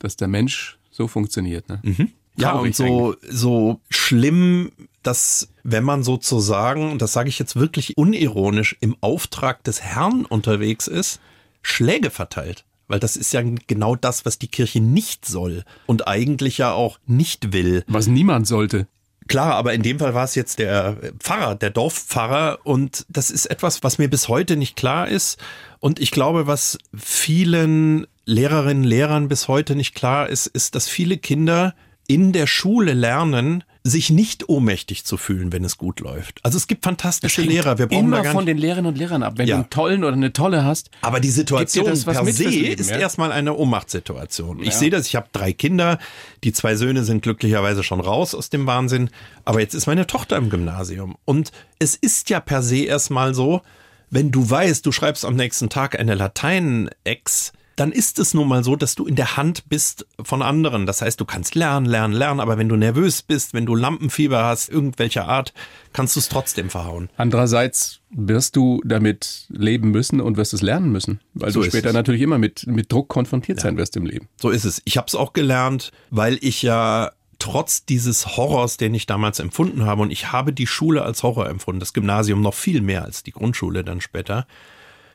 [0.03, 1.69] dass der Mensch so funktioniert.
[1.69, 1.81] Ne?
[1.83, 2.13] Mhm.
[2.37, 7.97] Ja, und so, so schlimm, dass wenn man sozusagen, und das sage ich jetzt wirklich
[7.99, 11.21] unironisch, im Auftrag des Herrn unterwegs ist,
[11.63, 12.65] Schläge verteilt.
[12.89, 16.99] Weil das ist ja genau das, was die Kirche nicht soll und eigentlich ja auch
[17.07, 17.85] nicht will.
[17.87, 18.87] Was niemand sollte.
[19.29, 23.47] Klar, aber in dem Fall war es jetzt der Pfarrer, der Dorfpfarrer und das ist
[23.47, 25.39] etwas, was mir bis heute nicht klar ist
[25.79, 31.19] und ich glaube, was vielen Lehrerinnen, Lehrern bis heute nicht klar ist, ist, dass viele
[31.19, 31.75] Kinder
[32.09, 36.39] in der Schule lernen, sich nicht ohnmächtig zu fühlen, wenn es gut läuft.
[36.45, 37.79] Also es gibt fantastische Lehrer.
[37.79, 39.35] Wir brauchen immer von den Lehrerinnen und Lehrern ab.
[39.39, 39.57] Wenn Ja.
[39.57, 42.81] du einen tollen oder eine tolle hast, aber die Situation das was per se Leben,
[42.81, 42.99] ist ja?
[42.99, 44.61] erstmal eine Ohnmachtssituation.
[44.61, 44.73] Ich Ja.
[44.73, 45.99] sehe das, ich habe drei Kinder,
[46.45, 49.11] die zwei Söhne sind glücklicherweise schon raus aus dem Wahnsinn,
[49.45, 51.17] aber jetzt ist meine Tochter im Gymnasium.
[51.25, 53.63] Und es ist ja per se erstmal so,
[54.11, 58.63] wenn du weißt, du schreibst am nächsten Tag eine Latein-Ex, dann ist es nun mal
[58.65, 60.87] so, dass du in der Hand bist von anderen.
[60.87, 64.45] Das heißt, du kannst lernen, lernen, lernen, aber wenn du nervös bist, wenn du Lampenfieber
[64.45, 65.53] hast, irgendwelcher Art,
[65.93, 67.09] kannst du es trotzdem verhauen.
[67.17, 71.89] Andererseits wirst du damit leben müssen und wirst es lernen müssen, weil So du später
[71.89, 71.95] es.
[71.95, 74.29] natürlich immer mit, mit Druck konfrontiert sein wirst im Leben.
[74.41, 74.83] So ist es.
[74.85, 79.85] Ich habe es auch gelernt, weil ich ja trotz dieses Horrors, den ich damals empfunden
[79.85, 83.23] habe, und ich habe die Schule als Horror empfunden, das Gymnasium noch viel mehr als
[83.25, 84.47] die Grundschule dann später.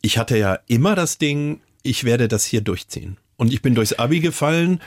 [0.02, 3.18] Ich hatte ja immer das Ding, ich werde das hier durchziehen.
[3.38, 4.82] Und ich bin durchs Abi gefallen,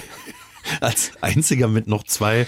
[0.80, 2.46] als einziger mit noch zwei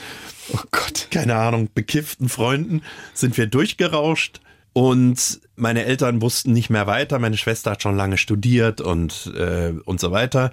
[0.52, 1.09] Oh Gott.
[1.11, 2.83] keine Ahnung, bekifften Freunden
[3.14, 4.40] sind wir durchgerauscht
[4.72, 7.18] und meine Eltern wussten nicht mehr weiter.
[7.18, 10.52] Meine Schwester hat schon lange studiert und, äh, und so weiter.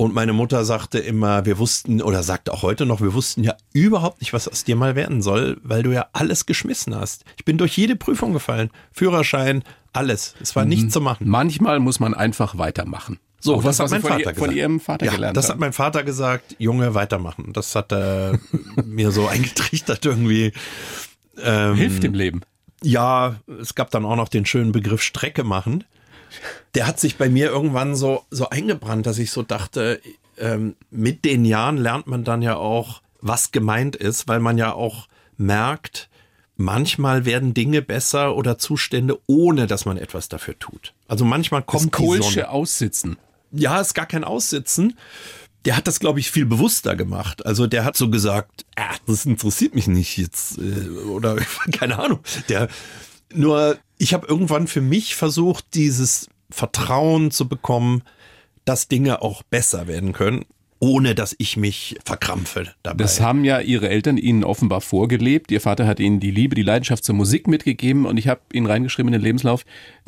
[0.00, 3.54] Und meine Mutter sagte immer, wir wussten, oder sagt auch heute noch, wir wussten ja
[3.74, 7.26] überhaupt nicht, was aus dir mal werden soll, weil du ja alles geschmissen hast.
[7.36, 8.70] Ich bin durch jede Prüfung gefallen.
[8.92, 10.36] Führerschein, alles.
[10.40, 11.28] Es war nichts zu machen.
[11.28, 13.18] Manchmal muss man einfach weitermachen.
[13.40, 14.38] So, Auch das hat was, was mein von, Vater ihr, gesagt.
[14.38, 15.52] von Ihrem Vater ja, gelernt Das haben.
[15.52, 17.52] hat mein Vater gesagt, Junge, weitermachen.
[17.52, 18.38] Das hat er
[18.86, 20.54] mir so eingetrichtert irgendwie.
[21.36, 22.40] Ähm, Hilft im Leben.
[22.82, 25.84] Ja, es gab dann auch noch den schönen Begriff Strecke machen.
[26.74, 30.00] Der hat sich bei mir irgendwann so, so eingebrannt, dass ich so dachte,
[30.38, 34.72] ähm, mit den Jahren lernt man dann ja auch, was gemeint ist, weil man ja
[34.72, 36.08] auch merkt,
[36.56, 40.94] manchmal werden Dinge besser oder Zustände, ohne dass man etwas dafür tut.
[41.08, 42.50] Also manchmal Das kommt die Kohlsche.
[42.50, 43.16] Aussitzen.
[43.52, 44.96] Ja, ist gar kein Aussitzen.
[45.64, 47.44] Der hat das, glaube ich, viel bewusster gemacht.
[47.44, 51.36] Also der hat so gesagt, ah, das interessiert mich nicht jetzt äh, oder
[51.72, 52.20] keine Ahnung.
[52.48, 52.68] Der
[53.34, 58.02] nur, ich habe irgendwann für mich versucht, dieses Vertrauen zu bekommen,
[58.64, 60.44] dass Dinge auch besser werden können,
[60.78, 63.02] ohne dass ich mich verkrampfe dabei.
[63.02, 65.52] Das haben ja Ihre Eltern Ihnen offenbar vorgelebt.
[65.52, 68.66] Ihr Vater hat Ihnen die Liebe, die Leidenschaft zur Musik mitgegeben und ich habe Ihnen
[68.66, 69.64] reingeschrieben in den Lebenslauf,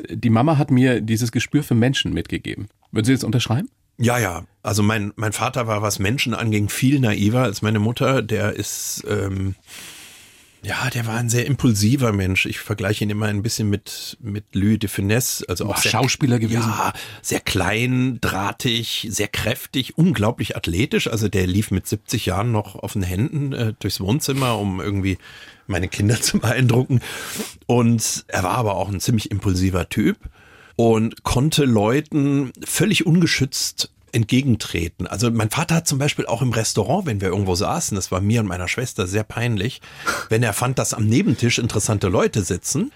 [0.09, 2.67] die Mama hat mir dieses Gespür für Menschen mitgegeben.
[2.91, 3.69] Würden Sie das unterschreiben?
[3.97, 4.45] Ja, ja.
[4.63, 8.21] Also mein, mein Vater war, was Menschen anging, viel naiver als meine Mutter.
[8.23, 9.55] Der ist, ähm,
[10.63, 12.45] ja, der war ein sehr impulsiver Mensch.
[12.45, 15.45] Ich vergleiche ihn immer ein bisschen mit, mit Louis de Funès.
[15.47, 16.69] Also auch War sehr, Schauspieler gewesen?
[16.69, 21.07] Ja, sehr klein, drahtig, sehr kräftig, unglaublich athletisch.
[21.09, 25.17] Also der lief mit 70 Jahren noch auf den Händen äh, durchs Wohnzimmer, um irgendwie
[25.67, 27.01] meine Kinder zu beeindrucken.
[27.65, 30.17] Und er war aber auch ein ziemlich impulsiver Typ
[30.77, 35.07] und konnte Leuten völlig ungeschützt entgegentreten.
[35.07, 38.21] Also mein Vater hat zum Beispiel auch im Restaurant, wenn wir irgendwo saßen, das war
[38.21, 39.81] mir und meiner Schwester sehr peinlich,
[40.29, 42.91] wenn er fand, dass am Nebentisch interessante Leute sitzen,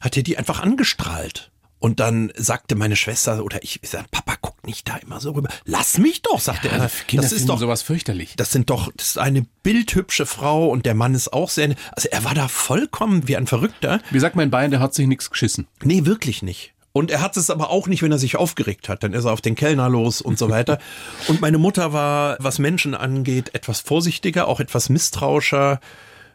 [0.00, 1.50] hat er die einfach angestrahlt.
[1.82, 5.32] Und dann sagte meine Schwester oder ich, ich sag, Papa, guck nicht da immer so
[5.32, 5.48] rüber.
[5.64, 6.88] Lass mich doch, sagte er.
[7.08, 8.34] Kinder das ist doch sowas fürchterlich.
[8.36, 12.08] das sind doch, das ist eine bildhübsche Frau und der Mann ist auch sehr, also
[12.08, 14.00] er war da vollkommen wie ein Verrückter.
[14.12, 15.66] Wie sagt man in Bayern, der hat sich nichts geschissen.
[15.82, 16.72] Nee, wirklich nicht.
[16.92, 19.02] Und er hat es aber auch nicht, wenn er sich aufgeregt hat.
[19.02, 20.78] Dann ist er auf den Kellner los und so weiter.
[21.28, 25.80] Und meine Mutter war, was Menschen angeht, etwas vorsichtiger, auch etwas misstrauischer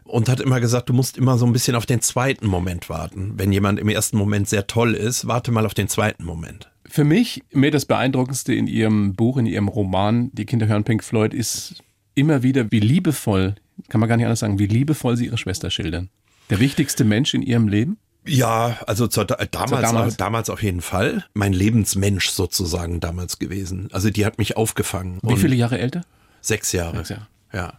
[0.08, 3.34] und hat immer gesagt, du musst immer so ein bisschen auf den zweiten Moment warten.
[3.36, 6.70] Wenn jemand im ersten Moment sehr toll ist, warte mal auf den zweiten Moment.
[6.88, 11.04] Für mich mir das Beeindruckendste in Ihrem Buch, in Ihrem Roman Die Kinder hören Pink
[11.04, 11.82] Floyd ist
[12.14, 13.54] immer wieder, wie liebevoll,
[13.88, 16.08] kann man gar nicht anders sagen, wie liebevoll Sie Ihre Schwester schildern.
[16.48, 17.98] Der wichtigste Mensch in Ihrem Leben?
[18.28, 19.50] Ja, also zur, damals,
[19.82, 20.16] damals.
[20.16, 20.50] damals.
[20.50, 21.24] auf jeden Fall.
[21.34, 23.88] Mein Lebensmensch sozusagen damals gewesen.
[23.92, 25.18] Also die hat mich aufgefangen.
[25.22, 26.02] Wie viele Jahre älter?
[26.40, 26.98] Sechs Jahre.
[26.98, 27.26] Sechs Jahre.
[27.52, 27.74] Ja.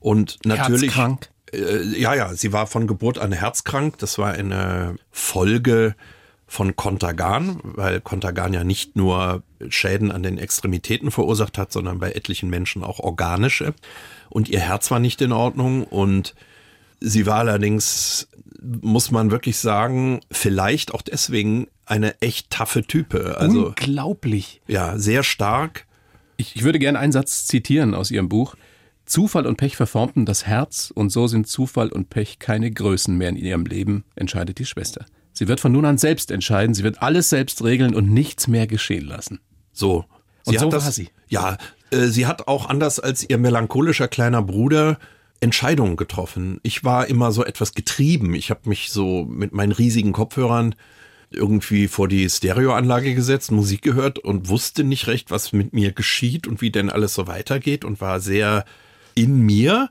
[0.00, 0.96] Und natürlich.
[0.96, 1.28] Herzkrank.
[1.52, 3.98] Äh, ja, ja, sie war von Geburt an herzkrank.
[3.98, 5.94] Das war eine Folge
[6.46, 12.10] von Contagan, weil Contagan ja nicht nur Schäden an den Extremitäten verursacht hat, sondern bei
[12.12, 13.74] etlichen Menschen auch organische.
[14.30, 16.34] Und ihr Herz war nicht in Ordnung und
[17.00, 18.28] sie war allerdings,
[18.60, 23.36] muss man wirklich sagen, vielleicht auch deswegen eine echt taffe Type.
[23.38, 24.60] Also Unglaublich.
[24.66, 25.86] ja, sehr stark.
[26.36, 28.54] Ich, ich würde gerne einen Satz zitieren aus Ihrem Buch.
[29.04, 33.30] Zufall und Pech verformten das Herz und so sind Zufall und Pech keine Größen mehr
[33.30, 35.04] in ihrem Leben, entscheidet die Schwester.
[35.32, 38.68] Sie wird von nun an selbst entscheiden, sie wird alles selbst regeln und nichts mehr
[38.68, 39.40] geschehen lassen.
[39.72, 40.04] So.
[40.46, 41.08] Und so hat war sie.
[41.28, 41.58] Ja,
[41.90, 44.98] äh, sie hat auch anders als ihr melancholischer kleiner Bruder
[45.40, 46.60] Entscheidungen getroffen.
[46.62, 48.34] Ich war immer so etwas getrieben.
[48.34, 50.74] Ich habe mich so mit meinen riesigen Kopfhörern
[51.30, 56.46] irgendwie vor die Stereoanlage gesetzt, Musik gehört und wusste nicht recht, was mit mir geschieht
[56.46, 58.64] und wie denn alles so weitergeht und war sehr
[59.14, 59.90] in mir.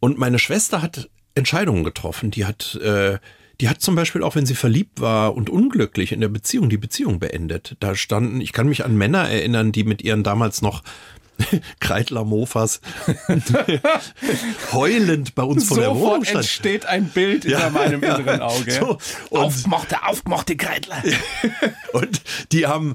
[0.00, 2.30] Und meine Schwester hat Entscheidungen getroffen.
[2.30, 3.18] Die hat, äh,
[3.60, 6.78] die hat zum Beispiel auch, wenn sie verliebt war und unglücklich in der Beziehung, die
[6.78, 7.76] Beziehung beendet.
[7.80, 10.82] Da standen, ich kann mich an Männer erinnern, die mit ihren damals noch
[11.80, 12.80] Kreidler Mofas
[14.72, 16.38] heulend bei uns vor der Wohnung stand.
[16.44, 18.16] entsteht ein Bild Ja, hinter meinem ja.
[18.16, 18.70] inneren Auge.
[18.72, 18.98] So,
[19.30, 21.02] und- aufgemochte, aufgemochte Kreidler.
[21.92, 22.20] Und
[22.52, 22.94] die haben,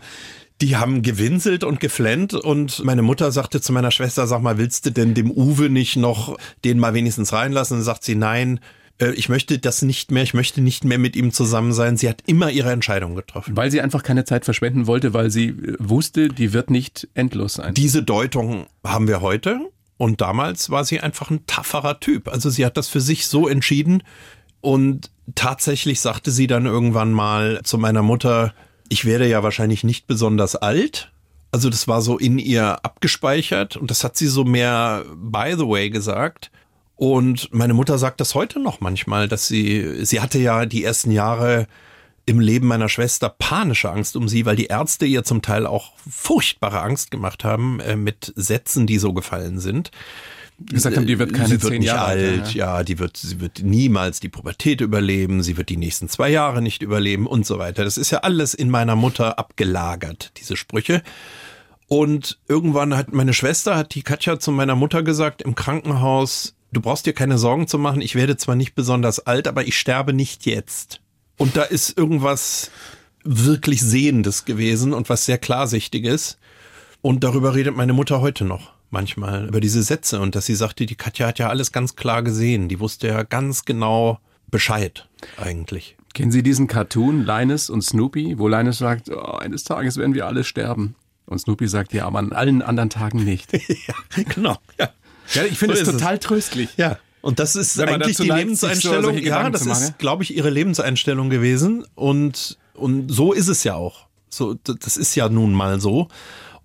[0.62, 4.86] die haben gewinselt und geflennt und meine Mutter sagte zu meiner Schwester, sag mal, willst
[4.86, 7.77] du denn dem Uwe nicht noch den mal wenigstens reinlassen?
[7.77, 8.60] Und sagt sie, nein,
[8.99, 11.97] äh, ich möchte das nicht mehr, ich möchte nicht mehr mit ihm zusammen sein.
[11.97, 13.55] Sie hat immer ihre Entscheidung getroffen.
[13.55, 17.55] Weil sie einfach keine Zeit verschwenden wollte, weil sie äh, wusste, die wird nicht endlos
[17.55, 17.73] sein.
[17.73, 19.60] Diese Deutung haben wir heute
[19.97, 22.27] und damals war sie einfach ein tafferer Typ.
[22.27, 24.03] Also sie hat das für sich so entschieden
[24.62, 28.53] und tatsächlich sagte sie dann irgendwann mal zu meiner Mutter,
[28.89, 31.12] ich werde ja wahrscheinlich nicht besonders alt.
[31.51, 35.67] Also das war so in ihr abgespeichert und das hat sie so mehr by the
[35.67, 36.51] way gesagt.
[36.95, 41.12] Und meine Mutter sagt das heute noch manchmal, dass sie, sie hatte ja die ersten
[41.12, 41.67] Jahre
[42.25, 45.93] im Leben meiner Schwester panische Angst um sie, weil die Ärzte ihr zum Teil auch
[46.10, 49.91] furchtbare Angst gemacht haben äh, mit Sätzen, die so gefallen sind.
[50.58, 52.53] gesagt haben, die wird keine sie wird zehn nicht Jahre alt, alt.
[52.55, 56.62] ja, die wird, sie wird niemals die Pubertät überleben, sie wird die nächsten zwei Jahre
[56.62, 57.84] nicht überleben und so weiter.
[57.84, 61.03] Das ist ja alles in meiner Mutter abgelagert, diese Sprüche.
[61.88, 66.82] Und irgendwann hat meine Schwester, hat die Katja zu meiner Mutter gesagt im Krankenhaus, du
[66.82, 70.14] brauchst dir keine Sorgen zu machen, ich werde zwar nicht besonders alt, aber ich sterbe
[70.14, 71.02] nicht jetzt.
[71.38, 72.72] Und da ist irgendwas
[73.24, 76.38] wirklich Sehendes gewesen und was sehr Klarsichtiges.
[77.02, 80.86] Und darüber redet meine Mutter heute noch manchmal, über diese Sätze und dass sie sagte,
[80.86, 82.70] die Katja hat ja alles ganz klar gesehen.
[82.70, 85.08] Die wusste ja ganz genau Bescheid
[85.38, 85.98] eigentlich.
[86.14, 90.28] Kennen Sie diesen Cartoon Linus und Snoopy, wo Linus sagt, oh, eines Tages werden wir
[90.28, 90.96] alle sterben.
[91.26, 93.52] Und Snoopy sagt, ja, aber an allen anderen Tagen nicht.
[93.88, 94.56] ja, genau.
[94.80, 94.92] Ja,
[95.34, 96.00] Ja, ich finde So es ist es.
[96.00, 96.70] total tröstlich.
[96.78, 96.98] ja.
[97.22, 99.18] Und das ist eigentlich die neigt, Lebenseinstellung.
[99.18, 101.84] ja, das ist, glaube ich, ihre Lebenseinstellung gewesen.
[101.96, 104.06] Und, und so ist es ja auch.
[104.30, 106.08] So, das ist ja nun mal so.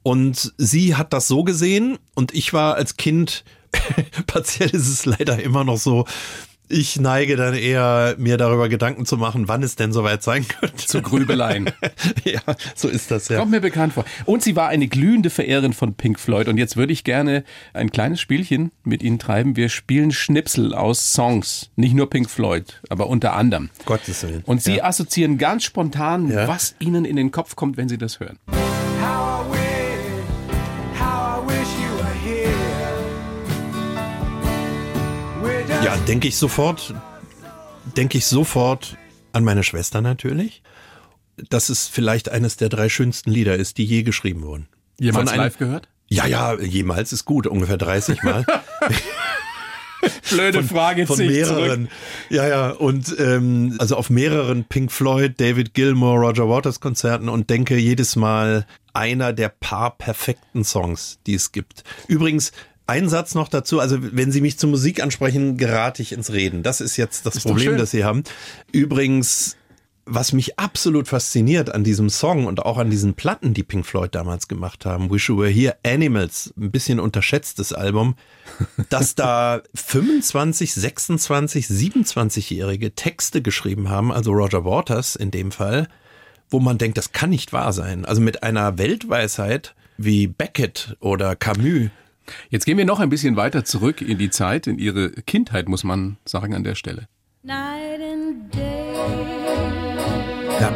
[0.03, 3.43] Und sie hat das so gesehen und ich war als Kind,
[4.27, 6.05] partiell ist es leider immer noch so,
[6.71, 10.87] ich neige dann eher, mir darüber Gedanken zu machen, wann es denn soweit sein könnte.
[10.87, 11.69] Zu Grübeleien.
[12.25, 12.41] ja,
[12.77, 13.39] so ist das ja.
[13.39, 14.05] Kommt mir bekannt vor.
[14.25, 16.49] Und sie war eine glühende Verehrerin von Pink Floyd.
[16.49, 19.57] Und jetzt würde ich gerne ein kleines Spielchen mit Ihnen treiben.
[19.57, 21.71] Wir spielen Schnipsel aus Songs.
[21.77, 23.71] Nicht nur Pink Floyd, aber unter anderem.
[23.85, 24.43] Gottes Willen.
[24.47, 24.85] Und Sie Ja.
[24.85, 26.47] assoziieren ganz spontan, Ja.
[26.47, 28.39] was Ihnen in den Kopf kommt, wenn Sie das hören.
[35.91, 36.95] Ja, denke ich sofort,
[37.97, 38.97] denke ich sofort
[39.33, 40.63] an meine Schwester natürlich,
[41.49, 44.69] dass es vielleicht eines der drei schönsten Lieder ist, die je geschrieben wurden.
[45.01, 45.89] Jemals Von einem- live gehört?
[46.09, 48.47] Ja, ja, jemals ist gut, ungefähr 30 Mal.
[50.31, 51.89] Blöde Frage, von mehreren.
[52.29, 57.51] Ja, ja, und ähm, also auf mehreren Pink Floyd, David Gilmour, Roger Waters Konzerten und
[57.51, 61.83] denke jedes Mal einer der paar perfekten Songs, die es gibt.
[62.07, 62.53] Übrigens,
[62.91, 66.63] ein Satz noch dazu, also wenn Sie mich zur Musik ansprechen, gerate ich ins Reden.
[66.63, 68.25] Das ist jetzt das Ist Problem, das Sie haben.
[68.73, 69.57] Übrigens,
[70.07, 74.13] was mich absolut fasziniert an diesem Song und auch an diesen Platten, die Pink Floyd
[74.13, 78.17] damals gemacht haben, Wish You Were Here, Animals, ein bisschen unterschätztes Album,
[78.89, 85.87] dass da 25, 26, 27-Jährige Texte geschrieben haben, also Roger Waters in dem Fall,
[86.49, 88.05] wo man denkt, das kann nicht wahr sein.
[88.05, 91.91] Also mit einer Weltweisheit wie Beckett oder Camus.
[92.49, 95.85] Jetzt gehen wir noch ein bisschen weiter zurück in die Zeit, in Ihre Kindheit, muss
[95.85, 97.09] man sagen, an der Stelle.
[97.43, 98.95] Night and day,
[100.61, 100.71] Ja,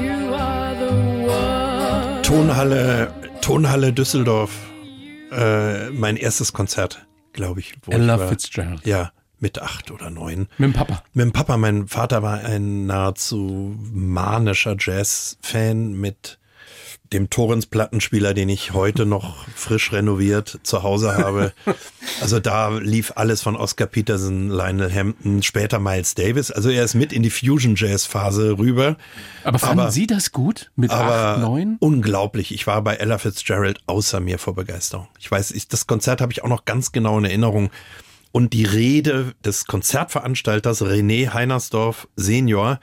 [0.00, 2.22] you are the one.
[2.22, 4.52] Tonhalle, Tonhalle Düsseldorf,
[5.32, 7.74] äh, mein erstes Konzert, glaube ich.
[7.82, 8.28] wo Ella ich war.
[8.28, 8.86] Fitzgerald.
[8.86, 10.48] Ja, mit acht oder neun.
[10.58, 11.02] Mit dem Papa.
[11.12, 16.38] Mit dem Papa, mein Vater war ein nahezu manischer Jazz-Fan mit
[17.12, 21.52] dem Torrens-Plattenspieler, den ich heute noch frisch renoviert zu Hause habe.
[22.20, 26.50] Also da lief alles von Oscar Peterson, Lionel Hampton, später Miles Davis.
[26.50, 28.96] Also er ist mit in die Fusion-Jazz-Phase rüber.
[29.44, 31.76] Aber fanden Aber- Sie das gut mit Aber acht, neun?
[31.80, 32.54] unglaublich.
[32.54, 35.08] Ich war bei Ella Fitzgerald außer mir vor Begeisterung.
[35.18, 37.70] Ich weiß, ich, das Konzert habe ich auch noch ganz genau in Erinnerung.
[38.32, 42.80] Und die Rede des Konzertveranstalters René Heinersdorf Senior,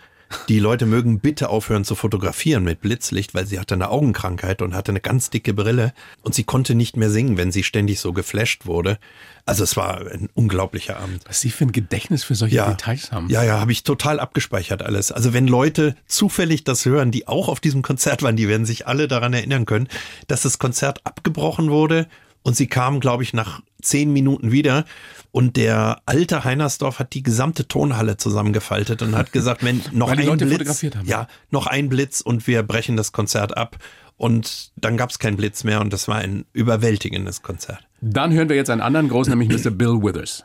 [0.49, 4.73] die Leute mögen bitte aufhören zu fotografieren mit Blitzlicht, weil sie hatte eine Augenkrankheit und
[4.75, 8.13] hatte eine ganz dicke Brille und sie konnte nicht mehr singen, wenn sie ständig so
[8.13, 8.97] geflasht wurde.
[9.45, 11.23] Also es war ein unglaublicher Abend.
[11.27, 13.29] Was Sie für ein Gedächtnis für solche Details haben.
[13.29, 15.11] Ja, ja, habe ich total abgespeichert alles.
[15.11, 18.87] Also wenn Leute zufällig das hören, die auch auf diesem Konzert waren, die werden sich
[18.87, 19.89] alle daran erinnern können,
[20.27, 22.07] dass das Konzert abgebrochen wurde
[22.43, 24.85] und sie kamen, glaube ich, nach zehn Minuten wieder.
[25.31, 30.17] Und der alte Heinersdorf hat die gesamte Tonhalle zusammengefaltet und hat gesagt, wenn noch Weil
[30.17, 31.07] die ein Leute Blitz, fotografiert haben.
[31.07, 33.77] ja, noch ein Blitz und wir brechen das Konzert ab.
[34.15, 37.79] Und dann gab es keinen Blitz mehr und das war ein überwältigendes Konzert.
[38.01, 39.71] Dann hören wir jetzt einen anderen großen, nämlich Mr.
[39.71, 40.43] Bill Withers.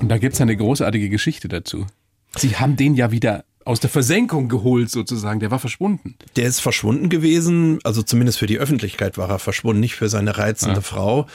[0.00, 1.86] Und da gibt's eine großartige Geschichte dazu.
[2.36, 6.16] Sie haben den ja wieder aus der Versenkung geholt sozusagen, der war verschwunden.
[6.36, 10.36] Der ist verschwunden gewesen, also zumindest für die Öffentlichkeit war er verschwunden, nicht für seine
[10.36, 11.26] reizende Frau,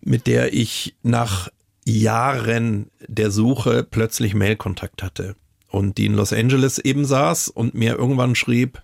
[0.00, 1.48] mit der ich nach
[1.84, 5.36] Jahren der Suche plötzlich Mailkontakt hatte
[5.70, 8.82] und die in Los Angeles eben saß und mir irgendwann schrieb,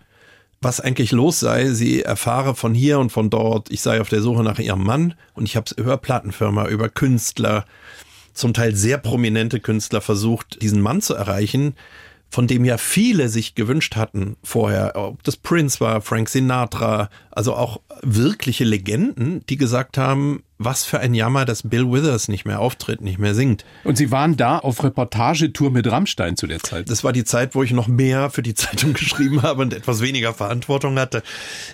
[0.61, 1.70] was eigentlich los sei.
[1.70, 5.14] Sie erfahre von hier und von dort, ich sei auf der Suche nach ihrem Mann
[5.35, 7.66] und ich habe es über Plattenfirma, über Künstler,
[8.35, 11.75] zum Teil sehr prominente Künstler versucht, diesen Mann zu erreichen,
[12.31, 17.55] von dem ja viele sich gewünscht hatten vorher, ob das Prince war, Frank Sinatra, also
[17.55, 22.61] auch wirkliche Legenden, die gesagt haben, was für ein Jammer, dass Bill Withers nicht mehr
[22.61, 23.64] auftritt, nicht mehr singt.
[23.83, 26.88] Und Sie waren da auf Reportagetour mit Rammstein zu der Zeit.
[26.90, 30.01] Das war die Zeit, wo ich noch mehr für die Zeitung geschrieben habe und etwas
[30.01, 31.23] weniger Verantwortung hatte.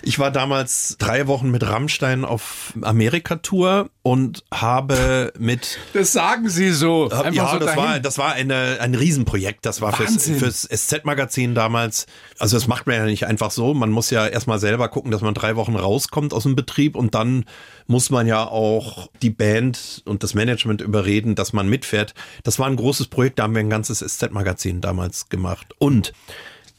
[0.01, 6.71] Ich war damals drei Wochen mit Rammstein auf Amerika-Tour und habe mit Das sagen Sie
[6.71, 7.09] so.
[7.09, 7.83] Einfach ja, so das dahin.
[7.83, 9.65] war, das war eine, ein Riesenprojekt.
[9.65, 12.07] Das war fürs, fürs SZ-Magazin damals.
[12.39, 13.75] Also das macht man ja nicht einfach so.
[13.75, 17.13] Man muss ja erstmal selber gucken, dass man drei Wochen rauskommt aus dem Betrieb und
[17.13, 17.45] dann
[17.91, 22.13] muss man ja auch die Band und das Management überreden, dass man mitfährt.
[22.43, 25.75] Das war ein großes Projekt, da haben wir ein ganzes SZ-Magazin damals gemacht.
[25.77, 26.13] Und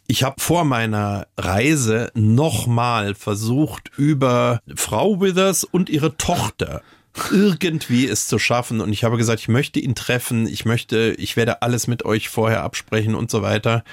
[0.06, 6.82] ich habe vor meiner Reise nochmal versucht, über Frau Withers und ihre Tochter
[7.30, 8.80] irgendwie es zu schaffen.
[8.80, 12.30] Und ich habe gesagt, ich möchte ihn treffen, ich möchte, ich werde alles mit euch
[12.30, 13.84] vorher absprechen und so weiter,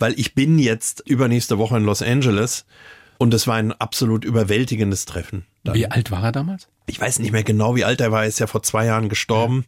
[0.00, 2.66] weil ich bin jetzt übernächste Woche in Los Angeles.
[3.18, 5.44] Und es war ein absolut überwältigendes Treffen.
[5.62, 5.74] Dann.
[5.74, 6.68] Wie alt war er damals?
[6.86, 8.22] Ich weiß nicht mehr genau, wie alt er war.
[8.22, 9.64] Er ist ja vor zwei Jahren gestorben.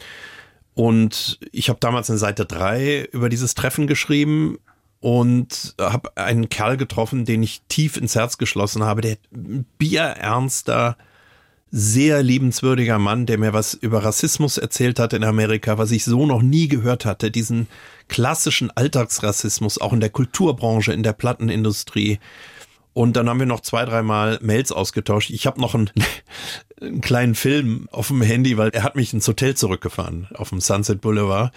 [0.75, 4.59] Und ich habe damals in Seite drei über dieses Treffen geschrieben
[5.01, 9.17] und habe einen Kerl getroffen, den ich tief ins Herz geschlossen habe, der
[9.79, 10.97] bierernster,
[11.71, 16.27] sehr liebenswürdiger Mann, der mir was über Rassismus erzählt hat in Amerika, was ich so
[16.27, 17.69] noch nie gehört hatte, diesen
[18.09, 22.19] klassischen Alltagsrassismus, auch in der Kulturbranche, in der Plattenindustrie.
[22.97, 25.29] Und dann haben wir noch zwei, dreimal Mails ausgetauscht.
[25.29, 25.91] Ich habe noch einen,
[26.81, 30.63] einen kleinen Film auf dem Handy, weil er hat mich ins Hotel zurückgefahren auf dem
[30.63, 31.53] Sunset Boulevard.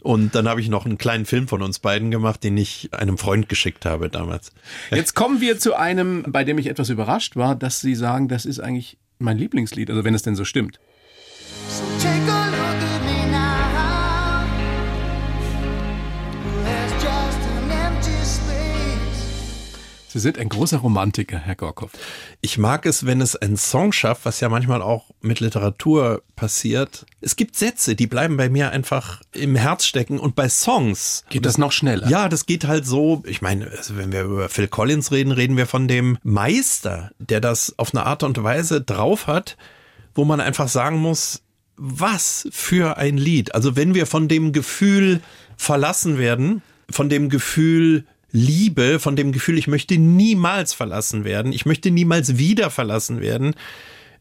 [0.00, 3.18] Und dann habe ich noch einen kleinen Film von uns beiden gemacht, den ich einem
[3.18, 4.50] Freund geschickt habe damals.
[4.90, 8.44] Jetzt kommen wir zu einem, bei dem ich etwas überrascht war, dass Sie sagen, das
[8.44, 10.80] ist eigentlich mein Lieblingslied, also wenn es denn so stimmt.
[11.68, 11.84] So
[20.14, 21.90] Sie sind ein großer Romantiker, Herr Gorkow.
[22.40, 27.04] Ich mag es, wenn es einen Song schafft, was ja manchmal auch mit Literatur passiert.
[27.20, 31.44] Es gibt Sätze, die bleiben bei mir einfach im Herz stecken und bei Songs Geht
[31.44, 32.08] das noch schneller?
[32.08, 33.24] Ja, das geht halt so.
[33.26, 37.40] Ich meine, also wenn wir über Phil Collins reden, reden wir von dem Meister, der
[37.40, 39.56] das auf eine Art und Weise drauf hat,
[40.14, 41.42] wo man einfach sagen muss,
[41.76, 43.52] was für ein Lied.
[43.52, 45.22] Also wenn wir von dem Gefühl
[45.56, 51.66] verlassen werden, von dem Gefühl Liebe, von dem Gefühl, ich möchte niemals verlassen werden, ich
[51.66, 53.54] möchte niemals wieder verlassen werden,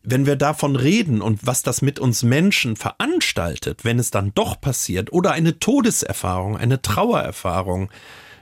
[0.03, 4.61] wenn wir davon reden und was das mit uns Menschen veranstaltet, wenn es dann doch
[4.61, 7.89] passiert, oder eine Todeserfahrung, eine Trauererfahrung,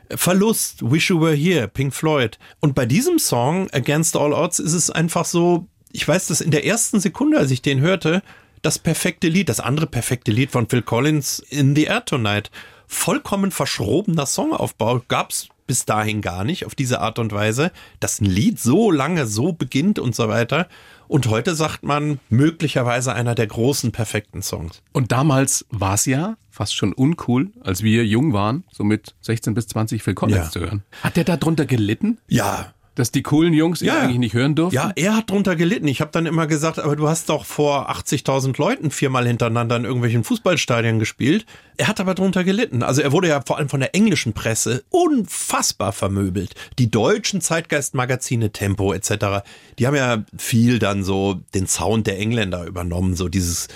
[0.09, 2.37] Verlust, Wish You Were Here, Pink Floyd.
[2.59, 6.51] Und bei diesem Song, Against All Odds, ist es einfach so, ich weiß das in
[6.51, 8.23] der ersten Sekunde, als ich den hörte,
[8.61, 12.51] das perfekte Lied, das andere perfekte Lied von Phil Collins, In the Air Tonight.
[12.87, 18.25] Vollkommen verschrobener Songaufbau gab's bis dahin gar nicht auf diese Art und Weise, dass ein
[18.25, 20.67] Lied so lange so beginnt und so weiter.
[21.07, 24.81] Und heute sagt man möglicherweise einer der großen perfekten Songs.
[24.91, 29.53] Und damals war es ja fast schon uncool, als wir jung waren, so mit 16
[29.53, 30.51] bis 20 Phil Collins Ja.
[30.51, 30.83] zu hören.
[31.03, 34.01] Hat der darunter gelitten, Ja, dass die coolen Jungs ihn Ja.
[34.01, 34.75] eigentlich nicht hören durften?
[34.75, 35.87] Ja, er hat drunter gelitten.
[35.87, 39.85] Ich habe dann immer gesagt, aber du hast doch vor 80.000 Leuten viermal hintereinander in
[39.85, 41.45] irgendwelchen Fußballstadien gespielt.
[41.77, 42.83] Er hat aber drunter gelitten.
[42.83, 46.53] Also er wurde ja vor allem von der englischen Presse unfassbar vermöbelt.
[46.79, 49.43] Die deutschen Zeitgeistmagazine Tempo etc.,
[49.79, 53.67] die haben ja viel dann so den Sound der Engländer übernommen, so dieses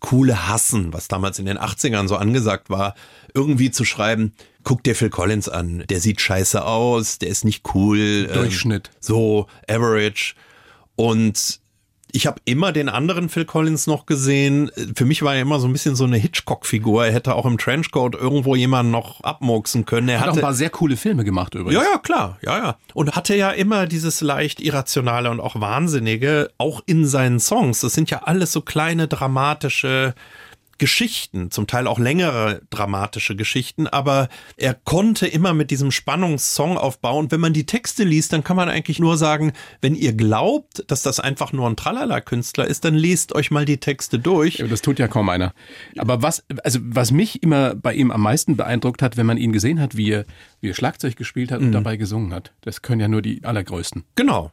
[0.00, 2.94] coole Hassen, was damals in den 80ern so angesagt war,
[3.32, 4.34] irgendwie zu schreiben,
[4.64, 8.26] guck dir Phil Collins an, der sieht scheiße aus, der ist nicht cool.
[8.28, 8.90] ähm, Durchschnitt.
[9.00, 10.34] so average.
[10.96, 11.60] Und
[12.16, 14.70] Ich habe immer den anderen Phil Collins noch gesehen.
[14.94, 17.06] Für mich war er immer so ein bisschen so eine Hitchcock-Figur.
[17.06, 20.08] Er hätte auch im Trenchcoat irgendwo jemanden noch abmurksen können.
[20.08, 21.82] Er Hat auch hatte ein paar sehr coole Filme gemacht übrigens.
[21.82, 22.76] ja, ja, klar, ja, ja.
[22.94, 27.80] Und hatte ja immer dieses leicht irrationale und auch wahnsinnige, auch in seinen Songs.
[27.80, 30.14] Das sind ja alles so kleine dramatische
[30.78, 37.30] Geschichten, zum Teil auch längere dramatische Geschichten, aber er konnte immer mit diesem Spannungssong aufbauen.
[37.30, 41.02] Wenn man die Texte liest, dann kann man eigentlich nur sagen, wenn ihr glaubt, dass
[41.02, 44.62] das einfach nur ein Tralala-Künstler ist, dann lest euch mal die Texte durch.
[44.68, 45.52] Das tut ja kaum einer.
[45.96, 49.52] Aber was, also was mich immer bei ihm am meisten beeindruckt hat, wenn man ihn
[49.52, 50.24] gesehen hat, wie er,
[50.60, 52.52] wie er Schlagzeug gespielt hat und dabei gesungen hat.
[52.62, 54.04] Das können ja nur die allergrößten.
[54.14, 54.50] Genau.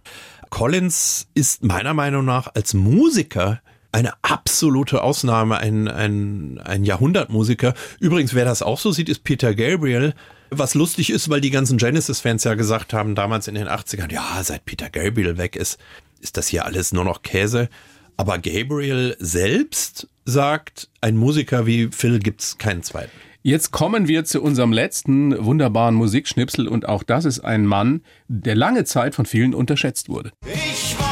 [0.49, 3.61] Collins ist meiner Meinung nach als Musiker
[3.91, 7.73] eine absolute Ausnahme, ein, ein, ein Jahrhundertmusiker.
[7.99, 10.13] Übrigens, wer das auch so sieht, ist Peter Gabriel.
[10.49, 14.41] Was lustig ist, weil die ganzen Genesis-Fans ja gesagt haben, damals in den 80ern, ja,
[14.43, 15.79] seit Peter Gabriel weg ist,
[16.19, 17.69] ist das hier alles nur noch Käse.
[18.17, 23.11] Aber Gabriel selbst sagt, ein Musiker wie Phil gibt's keinen zweiten.
[23.43, 28.55] Jetzt kommen wir zu unserem letzten wunderbaren Musikschnipsel und auch das ist ein Mann, der
[28.55, 30.31] lange Zeit von vielen unterschätzt wurde.
[30.45, 31.10] Ich war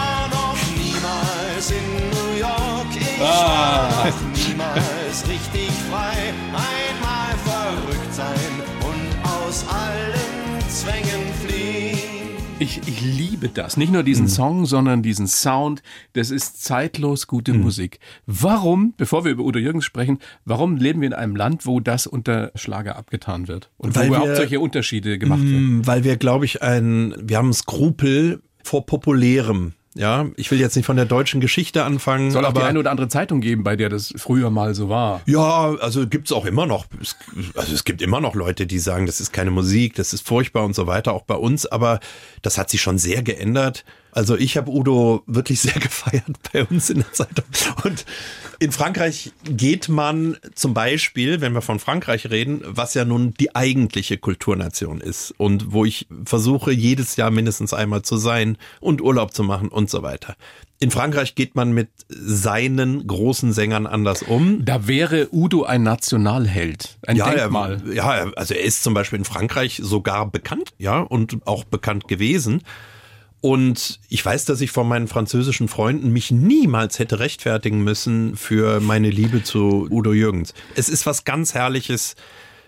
[4.35, 6.33] Niemals richtig frei.
[6.53, 8.35] Einmal verrückt sein
[8.81, 11.97] und aus allen Zwängen fliehen.
[12.59, 13.77] Ich, ich liebe das.
[13.77, 15.81] Nicht nur diesen Song, sondern diesen Sound.
[16.13, 17.99] Das ist zeitlos gute Musik.
[18.25, 22.05] Warum, bevor wir über Udo Jürgens sprechen, warum leben wir in einem Land, wo das
[22.07, 23.71] unter Schlager abgetan wird?
[23.77, 25.77] Und Weil wo wir- überhaupt solche Unterschiede gemacht werden?
[25.79, 29.73] Mm, Weil wir, glaube ich, ein, wir haben Skrupel vor Populärem.
[29.99, 32.79] Ja, ich will jetzt nicht von der deutschen Geschichte anfangen, Soll auch die aber eine
[32.79, 35.19] oder andere Zeitung geben, bei der das früher mal so war.
[35.25, 37.17] ja, also gibt's auch immer noch, es-
[37.55, 40.63] also es gibt immer noch Leute, die sagen, das ist keine Musik, das ist furchtbar
[40.63, 41.99] und so weiter, auch bei uns, aber
[42.41, 43.83] das hat sich schon sehr geändert.
[44.11, 47.45] Also ich habe Udo wirklich sehr gefeiert bei uns in der Zeitung.
[47.83, 48.05] Und
[48.59, 53.55] in Frankreich geht man zum Beispiel, wenn wir von Frankreich reden, was ja nun die
[53.55, 59.33] eigentliche Kulturnation ist und wo ich versuche, jedes Jahr mindestens einmal zu sein und Urlaub
[59.33, 60.35] zu machen und so weiter.
[60.81, 64.63] In Frankreich geht man mit seinen großen Sängern anders um.
[64.63, 67.81] Da wäre Udo ein Nationalheld, ein Ja, Denkmal.
[67.85, 72.07] Er, ja, also er ist zum Beispiel in Frankreich sogar bekannt, ja, und auch bekannt
[72.07, 72.61] gewesen.
[73.41, 78.81] Und ich weiß, dass ich von meinen französischen Freunden mich niemals hätte rechtfertigen müssen für
[78.81, 80.53] meine Liebe zu Udo Jürgens.
[80.75, 82.15] Es ist was ganz Herrliches,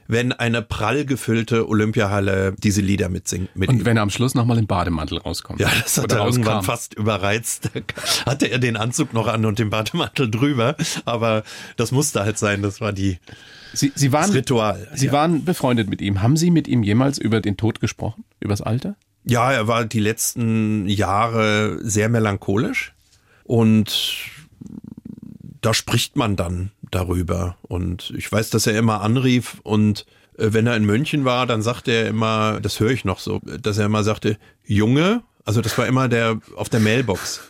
[0.08, 3.50] wenn eine prall gefüllte Olympiahalle diese Lieder mitsingt.
[3.56, 5.60] Mit Und wenn er am Schluss nochmal im Bademantel rauskommt.
[5.60, 6.72] Ja, das hat Oder er irgendwann rauskam.
[6.72, 7.70] fast überreizt.
[7.74, 7.82] Da
[8.26, 10.76] hatte er den Anzug noch an und den Bademantel drüber.
[11.06, 11.44] Aber
[11.76, 12.62] das musste halt sein.
[12.62, 13.20] Das war die,
[13.74, 14.88] Sie, Sie waren, das Ritual.
[14.94, 15.12] Sie ja.
[15.12, 16.22] waren befreundet mit ihm.
[16.22, 18.24] Haben Sie mit ihm jemals über den Tod gesprochen?
[18.40, 18.96] Übers Alter?
[19.24, 22.94] Ja, er war die letzten Jahre sehr melancholisch
[23.44, 24.26] und
[25.62, 27.56] da spricht man dann darüber.
[27.62, 30.06] Und ich weiß, dass er immer anrief und
[30.38, 33.40] äh, wenn er in München war, dann sagte er immer, das höre ich noch so,
[33.40, 37.42] dass er immer sagte, Junge, also das war immer der auf der Mailbox.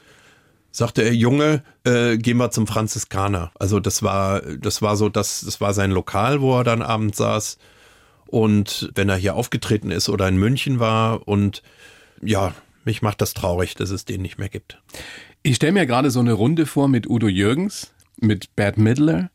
[0.73, 3.51] Sagte er, Junge, äh, gehen wir zum Franziskaner.
[3.59, 7.17] Also das war, das war so, das, das war sein Lokal, wo er dann abends
[7.17, 7.57] saß.
[8.31, 11.61] Und wenn er hier aufgetreten ist oder in München war und
[12.23, 12.55] ja,
[12.85, 14.81] mich macht das traurig, dass es den nicht mehr gibt.
[15.43, 19.31] Ich stelle mir gerade so eine Runde vor mit Udo Jürgens, mit Bad Midler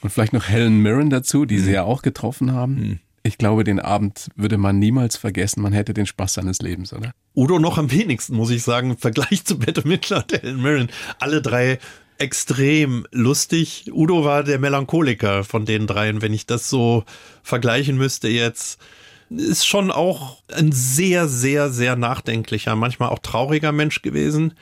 [0.00, 1.64] und vielleicht noch Helen Mirren dazu, die Mhm.
[1.64, 3.00] Sie ja auch getroffen haben.
[3.22, 5.62] Ich glaube, den Abend würde man niemals vergessen.
[5.62, 7.12] Man hätte den Spaß seines Lebens, oder?
[7.36, 10.90] Udo noch am wenigsten, muss ich sagen, im Vergleich zu Bette Midler und Helen Mirren.
[11.20, 11.78] Alle drei
[12.22, 13.90] extrem lustig.
[13.92, 17.04] Udo war der Melancholiker von den dreien, wenn ich das so
[17.42, 18.80] vergleichen müsste jetzt.
[19.28, 24.54] Ist schon auch ein sehr, sehr, sehr nachdenklicher, manchmal auch trauriger Mensch gewesen,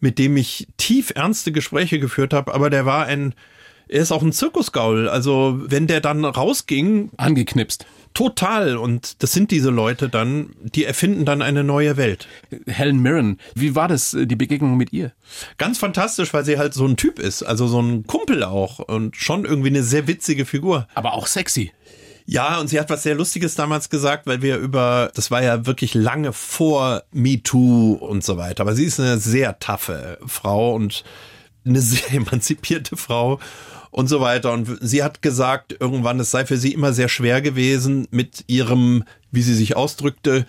[0.00, 3.34] mit dem ich tief ernste Gespräche geführt habe, aber der war ein,
[3.88, 5.08] er ist auch ein Zirkusgaul.
[5.08, 7.86] Also wenn der dann rausging, Angeknipst.
[8.16, 8.78] Total.
[8.78, 12.26] Und das sind diese Leute dann, die erfinden dann eine neue Welt.
[12.66, 15.12] Helen Mirren, wie war das, äh, die Begegnung mit ihr?
[15.58, 19.16] Ganz fantastisch, weil sie halt so ein Typ ist, also so ein Kumpel auch und
[19.16, 20.88] schon irgendwie eine sehr witzige Figur.
[20.94, 21.72] Aber auch sexy.
[22.24, 25.66] Ja, und sie hat was sehr Lustiges damals gesagt, weil wir über, das war ja
[25.66, 31.04] wirklich lange vor MeToo und so weiter, aber sie ist eine sehr taffe Frau und
[31.66, 33.38] eine sehr emanzipierte Frau
[33.96, 34.52] und so weiter.
[34.52, 39.04] Und sie hat gesagt, irgendwann, es sei für sie immer sehr schwer gewesen, mit ihrem,
[39.30, 40.44] wie sie sich ausdrückte,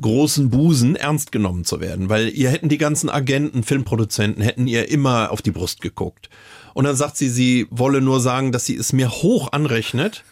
[0.00, 4.88] großen Busen ernst genommen zu werden, weil ihr hätten die ganzen Agenten, Filmproduzenten, hätten ihr
[4.88, 6.30] immer auf die Brust geguckt.
[6.74, 10.22] Und dann sagt sie, sie wolle nur sagen, dass sie es mir hoch anrechnet,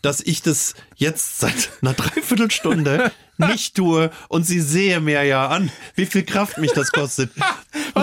[0.00, 5.72] dass ich das jetzt seit einer Dreiviertelstunde nicht tue und sie sehe mir ja an,
[5.96, 7.32] wie viel Kraft mich das kostet.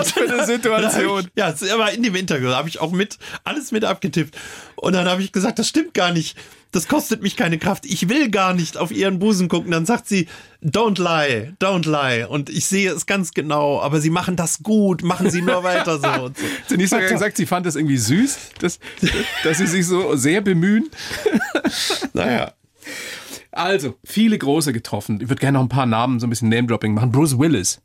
[0.00, 1.28] Was für eine Situation.
[1.36, 4.36] Ja, es war in dem Interview, habe ich auch mit, alles mit abgetippt.
[4.76, 6.36] Und dann habe ich gesagt, das stimmt gar nicht.
[6.72, 7.84] Das kostet mich keine Kraft.
[7.84, 9.72] Ich will gar nicht auf ihren Busen gucken.
[9.72, 10.28] Dann sagt sie,
[10.62, 12.26] don't lie, don't lie.
[12.26, 15.98] Und ich sehe es ganz genau, aber sie machen das gut, machen sie nur weiter
[15.98, 16.24] so.
[16.24, 16.44] Und so.
[16.44, 18.78] Hat sie nicht sogar gesagt, sie fand das irgendwie süß, dass,
[19.42, 20.88] dass sie sich so sehr bemühen?
[22.12, 22.52] Naja.
[23.52, 25.20] Also, viele große getroffen.
[25.20, 27.12] Ich würde gerne noch ein paar Namen, so ein bisschen Name-Dropping machen.
[27.12, 27.80] Bruce Willis.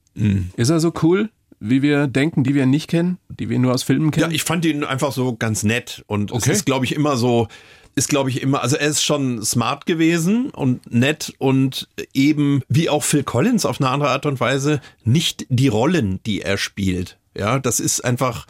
[0.55, 1.29] Ist er so cool,
[1.69, 4.31] wie wir denken, die wir nicht kennen, die wir nur aus Filmen Ja, kennen?
[4.33, 6.03] ich fand ihn einfach so ganz nett.
[6.07, 6.51] Und Okay.
[6.51, 7.47] es ist, glaube ich, immer so,
[7.95, 12.89] ist, glaube ich, immer, also er ist schon smart gewesen und nett und eben, wie
[12.89, 17.17] auch Phil Collins auf eine andere Art und Weise, nicht die Rollen, die er spielt.
[17.37, 18.47] Ja, das ist einfach,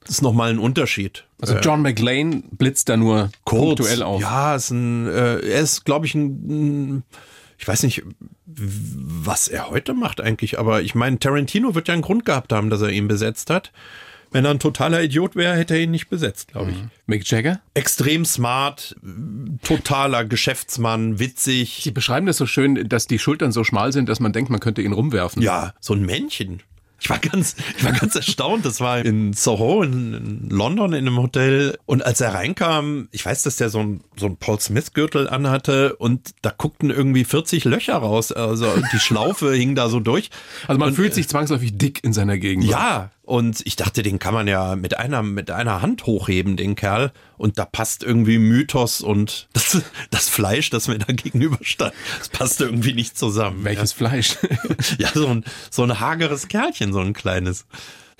[0.00, 1.24] das ist nochmal ein Unterschied.
[1.40, 3.60] also John McLean blitzt da nur Kurz.
[3.80, 4.20] punktuell auf.
[4.20, 6.26] Ja, ist ein, äh, er ist, glaube ich, ein,
[6.98, 7.02] ein,
[7.58, 8.02] ich weiß nicht,
[8.46, 12.70] was er heute macht eigentlich, aber ich meine, Tarantino wird ja einen Grund gehabt haben,
[12.70, 13.72] dass er ihn besetzt hat.
[14.32, 16.76] Wenn er ein totaler Idiot wäre, hätte er ihn nicht besetzt, glaube ich.
[17.06, 17.60] Mick Jagger?
[17.74, 18.96] Extrem smart,
[19.62, 21.80] totaler Geschäftsmann, witzig.
[21.82, 24.60] Sie beschreiben das so schön, dass die Schultern so schmal sind, dass man denkt, man
[24.60, 25.42] könnte ihn rumwerfen.
[25.42, 26.62] Ja, so ein Männchen.
[27.00, 28.64] Ich war ganz, ich war ganz erstaunt.
[28.64, 31.78] Das war in Soho in, in London in einem Hotel.
[31.84, 35.28] Und als er reinkam, ich weiß, dass der so ein, so ein Paul Smith Gürtel
[35.28, 38.32] anhatte und da guckten irgendwie 40 Löcher raus.
[38.32, 40.30] Also die Schlaufe hing da so durch.
[40.66, 42.64] Also man Und, fühlt sich zwangsläufig dick in seiner Gegend.
[42.64, 46.76] Ja, und ich dachte, den kann man ja mit einer, mit einer Hand hochheben, den
[46.76, 47.10] Kerl.
[47.36, 52.64] Und da passt irgendwie Mythos und das, das Fleisch, das mir da gegenüberstand, das passte
[52.66, 53.64] irgendwie nicht zusammen.
[53.64, 54.36] Welches Fleisch?
[54.98, 57.66] Ja, so ein, so ein hageres Kerlchen, so ein kleines.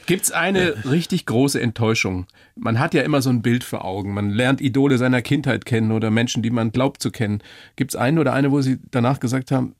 [0.07, 2.27] Gibt's eine richtig große Enttäuschung?
[2.57, 4.13] Man hat ja immer so ein Bild vor Augen.
[4.13, 7.43] Man lernt Idole seiner Kindheit kennen oder Menschen, die man glaubt zu kennen.
[7.77, 9.75] Gibt's einen oder eine, wo Sie danach gesagt haben,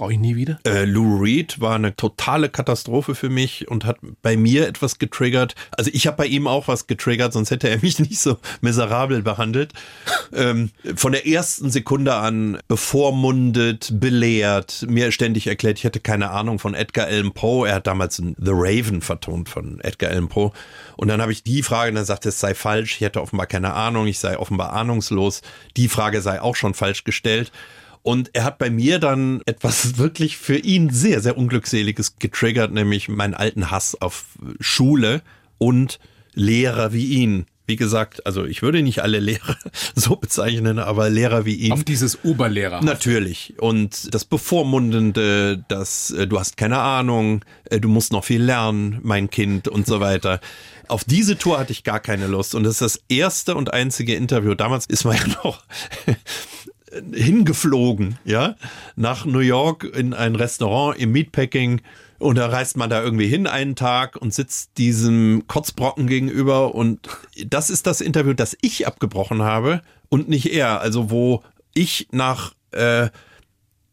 [0.00, 0.58] brauche ich nie wieder?
[0.64, 5.54] Äh, Lou Reed war eine totale Katastrophe für mich und hat bei mir etwas getriggert.
[5.72, 9.20] Also ich habe bei ihm auch was getriggert, sonst hätte er mich nicht so miserabel
[9.20, 9.74] behandelt.
[10.32, 16.58] ähm, von der ersten Sekunde an bevormundet, belehrt, mir ständig erklärt, ich hätte keine Ahnung
[16.58, 17.68] von Edgar Allan Poe.
[17.68, 20.50] Er hat damals The Raven vertont von Edgar Allan Poe.
[20.96, 23.46] Und dann habe ich die Frage, und dann sagte es sei falsch, ich hätte offenbar
[23.46, 25.42] keine Ahnung, ich sei offenbar ahnungslos.
[25.76, 27.52] Die Frage sei auch schon falsch gestellt.
[28.02, 33.08] Und er hat bei mir dann etwas wirklich für ihn sehr, sehr Unglückseliges getriggert, nämlich
[33.08, 34.24] meinen alten Hass auf
[34.58, 35.22] Schule
[35.58, 35.98] und
[36.34, 37.46] Lehrer wie ihn.
[37.66, 39.56] Wie gesagt, also ich würde nicht alle Lehrer
[39.94, 41.70] so bezeichnen, aber Lehrer wie ihn.
[41.70, 42.82] Auf dieses Oberlehrer.
[42.82, 43.54] Natürlich.
[43.58, 48.98] Und das Bevormundende, das äh, du hast keine Ahnung, äh, du musst noch viel lernen,
[49.02, 50.40] mein Kind und so weiter.
[50.88, 52.56] Auf diese Tour hatte ich gar keine Lust.
[52.56, 54.56] Und das ist das erste und einzige Interview.
[54.56, 55.62] Damals ist man ja noch
[57.12, 58.56] hingeflogen, ja,
[58.96, 61.80] nach New York in ein Restaurant im Meatpacking.
[62.18, 66.74] Und da reist man da irgendwie hin einen Tag und sitzt diesem Kotzbrocken gegenüber.
[66.74, 67.08] Und
[67.46, 69.80] das ist das Interview, das ich abgebrochen habe
[70.10, 70.80] und nicht er.
[70.80, 73.08] Also wo ich nach, äh,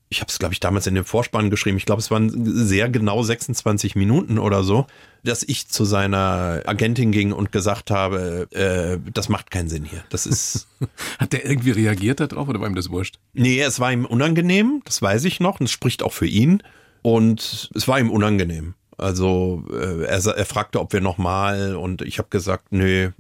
[0.10, 2.89] ich habe es glaube ich damals in den Vorspann geschrieben, ich glaube es waren sehr
[2.89, 4.88] genau 26 Minuten oder so,
[5.24, 10.03] dass ich zu seiner Agentin ging und gesagt habe, äh, das macht keinen Sinn hier.
[10.10, 10.68] Das ist
[11.20, 13.20] Hat der irgendwie reagiert darauf oder war ihm das wurscht?
[13.34, 16.64] Nee, es war ihm unangenehm, das weiß ich noch, und es spricht auch für ihn.
[17.01, 18.74] Und es war ihm unangenehm.
[18.97, 23.12] Also äh, er, er fragte, ob wir nochmal und ich habe gesagt, nö,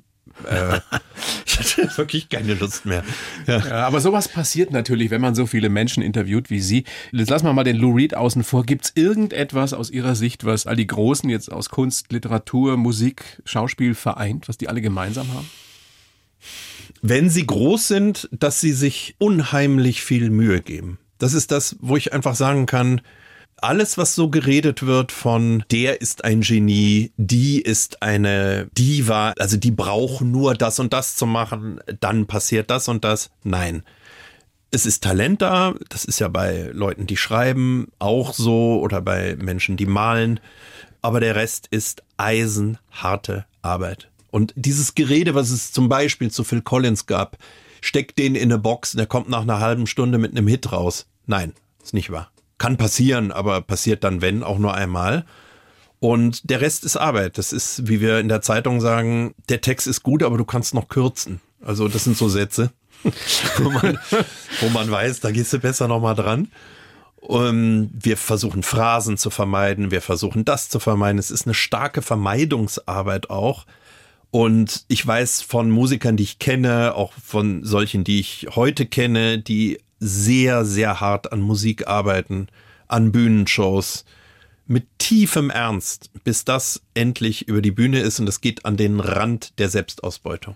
[0.45, 0.79] äh,
[1.45, 3.03] ich hatte wirklich keine Lust mehr.
[3.45, 3.59] Ja.
[3.59, 6.83] Ja, aber sowas passiert natürlich, wenn man so viele Menschen interviewt wie Sie.
[7.11, 8.65] Jetzt lassen wir mal den Lou Reed außen vor.
[8.65, 13.95] Gibt's irgendetwas aus Ihrer Sicht, was all die Großen jetzt aus Kunst, Literatur, Musik, Schauspiel
[13.95, 15.49] vereint, was die alle gemeinsam haben?
[17.01, 20.97] Wenn sie groß sind, dass sie sich unheimlich viel Mühe geben.
[21.19, 23.01] Das ist das, wo ich einfach sagen kann,
[23.61, 29.57] alles, was so geredet wird von der ist ein Genie, die ist eine Diva, also
[29.57, 33.29] die brauchen nur das und das zu machen, dann passiert das und das.
[33.43, 33.83] Nein.
[34.69, 39.37] Es ist Talent da, das ist ja bei Leuten, die schreiben, auch so oder bei
[39.37, 40.39] Menschen, die malen.
[41.01, 44.09] Aber der Rest ist eisenharte Arbeit.
[44.29, 47.37] Und dieses Gerede, was es zum Beispiel zu Phil Collins gab,
[47.81, 50.71] steckt den in eine Box und der kommt nach einer halben Stunde mit einem Hit
[50.71, 51.07] raus.
[51.25, 52.29] Nein, ist nicht wahr.
[52.57, 55.25] Kann passieren, aber passiert dann, wenn, auch nur einmal.
[55.99, 57.37] Und der Rest ist Arbeit.
[57.37, 60.73] Das ist, wie wir in der Zeitung sagen, der Text ist gut, aber du kannst
[60.73, 61.41] noch kürzen.
[61.61, 62.71] Also das sind so Sätze,
[63.57, 63.97] wo man,
[64.61, 66.51] wo man weiß, da gehst du besser nochmal dran.
[67.15, 71.17] Und wir versuchen Phrasen zu vermeiden, wir versuchen das zu vermeiden.
[71.17, 73.65] Es ist eine starke Vermeidungsarbeit auch.
[74.29, 79.39] Und ich weiß von Musikern, die ich kenne, auch von solchen, die ich heute kenne,
[79.39, 82.47] die sehr, sehr hart an Musik arbeiten,
[82.87, 84.05] an Bühnenshows,
[84.67, 88.99] mit tiefem Ernst, bis das endlich über die Bühne ist und es geht an den
[88.99, 90.55] Rand der Selbstausbeutung.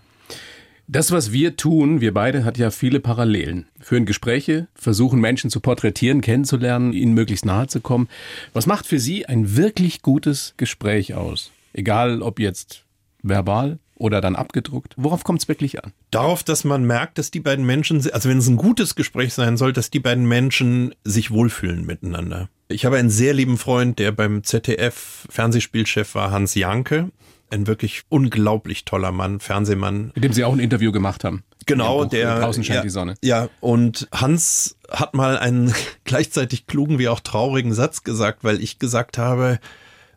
[0.88, 3.66] Das, was wir tun, wir beide, hat ja viele Parallelen.
[3.80, 8.08] Führen Gespräche, versuchen Menschen zu porträtieren, kennenzulernen, ihnen möglichst nahe zu kommen.
[8.52, 11.50] Was macht für Sie ein wirklich gutes Gespräch aus?
[11.72, 12.84] Egal ob jetzt
[13.22, 14.94] verbal oder dann abgedruckt.
[14.96, 15.92] Worauf kommt es wirklich an?
[16.10, 19.56] Darauf, dass man merkt, dass die beiden Menschen, also wenn es ein gutes Gespräch sein
[19.56, 22.48] soll, dass die beiden Menschen sich wohlfühlen miteinander.
[22.68, 27.10] Ich habe einen sehr lieben Freund, der beim ZDF Fernsehspielchef war, Hans Janke.
[27.50, 30.10] Ein wirklich unglaublich toller Mann, Fernsehmann.
[30.14, 31.44] Mit dem Sie auch ein Interview gemacht haben.
[31.66, 33.14] Genau, der Draußen scheint ja, die Sonne.
[33.22, 35.72] Ja, und Hans hat mal einen
[36.04, 39.60] gleichzeitig klugen wie auch traurigen Satz gesagt, weil ich gesagt habe,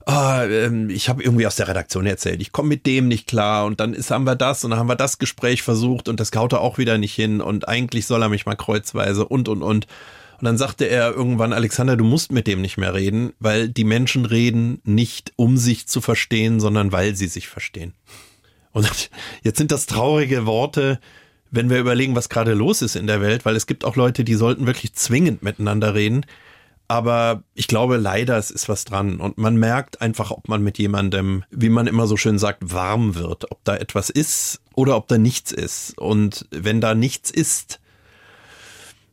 [0.06, 3.66] ah, ähm, ich habe irgendwie aus der Redaktion erzählt, ich komme mit dem nicht klar
[3.66, 6.32] und dann ist, haben wir das und dann haben wir das Gespräch versucht und das
[6.32, 9.62] kaut er auch wieder nicht hin und eigentlich soll er mich mal kreuzweise und und
[9.62, 9.88] und.
[10.38, 13.86] Und dann sagte er irgendwann, Alexander, du musst mit dem nicht mehr reden, weil die
[13.86, 17.94] Menschen reden nicht, um sich zu verstehen, sondern weil sie sich verstehen.
[18.74, 19.10] Und
[19.44, 21.00] jetzt sind das traurige Worte,
[21.52, 24.26] wenn wir überlegen, was gerade los ist in der Welt, weil es gibt auch Leute,
[24.26, 26.26] die sollten wirklich zwingend miteinander reden.
[26.88, 29.20] Aber ich glaube leider, es ist was dran.
[29.20, 33.16] Und man merkt einfach, ob man mit jemandem, wie man immer so schön sagt, warm
[33.16, 33.52] wird.
[33.52, 35.98] Ob da etwas ist oder ob da nichts ist.
[35.98, 37.80] Und wenn da nichts ist,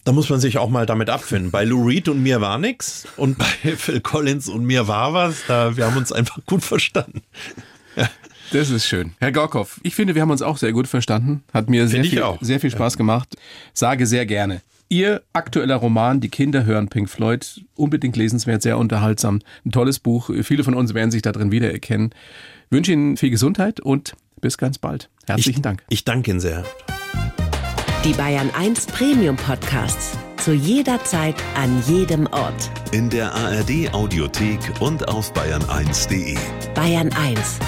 [0.04, 1.50] da muss man sich auch mal damit abfinden.
[1.50, 5.36] Bei Lou Reed und mir war nix und bei Phil Collins und mir war was.
[5.46, 7.22] Da, wir haben uns einfach gut verstanden.
[8.52, 9.14] Das ist schön.
[9.18, 11.42] Herr Gorkow, ich finde, wir haben uns auch sehr gut verstanden.
[11.54, 12.38] Hat mir sehr Finde ich viel, auch.
[12.42, 13.34] sehr viel Spaß gemacht.
[13.72, 14.60] Sage sehr gerne.
[14.92, 19.38] Ihr aktueller Roman, Die Kinder hören Pink Floyd, unbedingt lesenswert, sehr unterhaltsam.
[19.64, 20.28] Ein tolles Buch.
[20.42, 22.10] Viele von uns werden sich da drin wiedererkennen.
[22.68, 24.12] wünsche Ihnen viel Gesundheit und
[24.42, 25.08] bis ganz bald.
[25.26, 25.82] Herzlichen ich, Dank.
[25.88, 26.62] Ich danke Ihnen sehr.
[28.04, 30.18] Die Bayern 1 Premium Podcasts.
[30.36, 32.70] Zu jeder Zeit, an jedem Ort.
[32.92, 36.36] In der ARD Audiothek und auf bayern1.de.
[36.74, 37.60] Bayern 1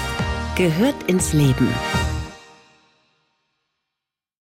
[0.55, 1.69] gehört ins Leben.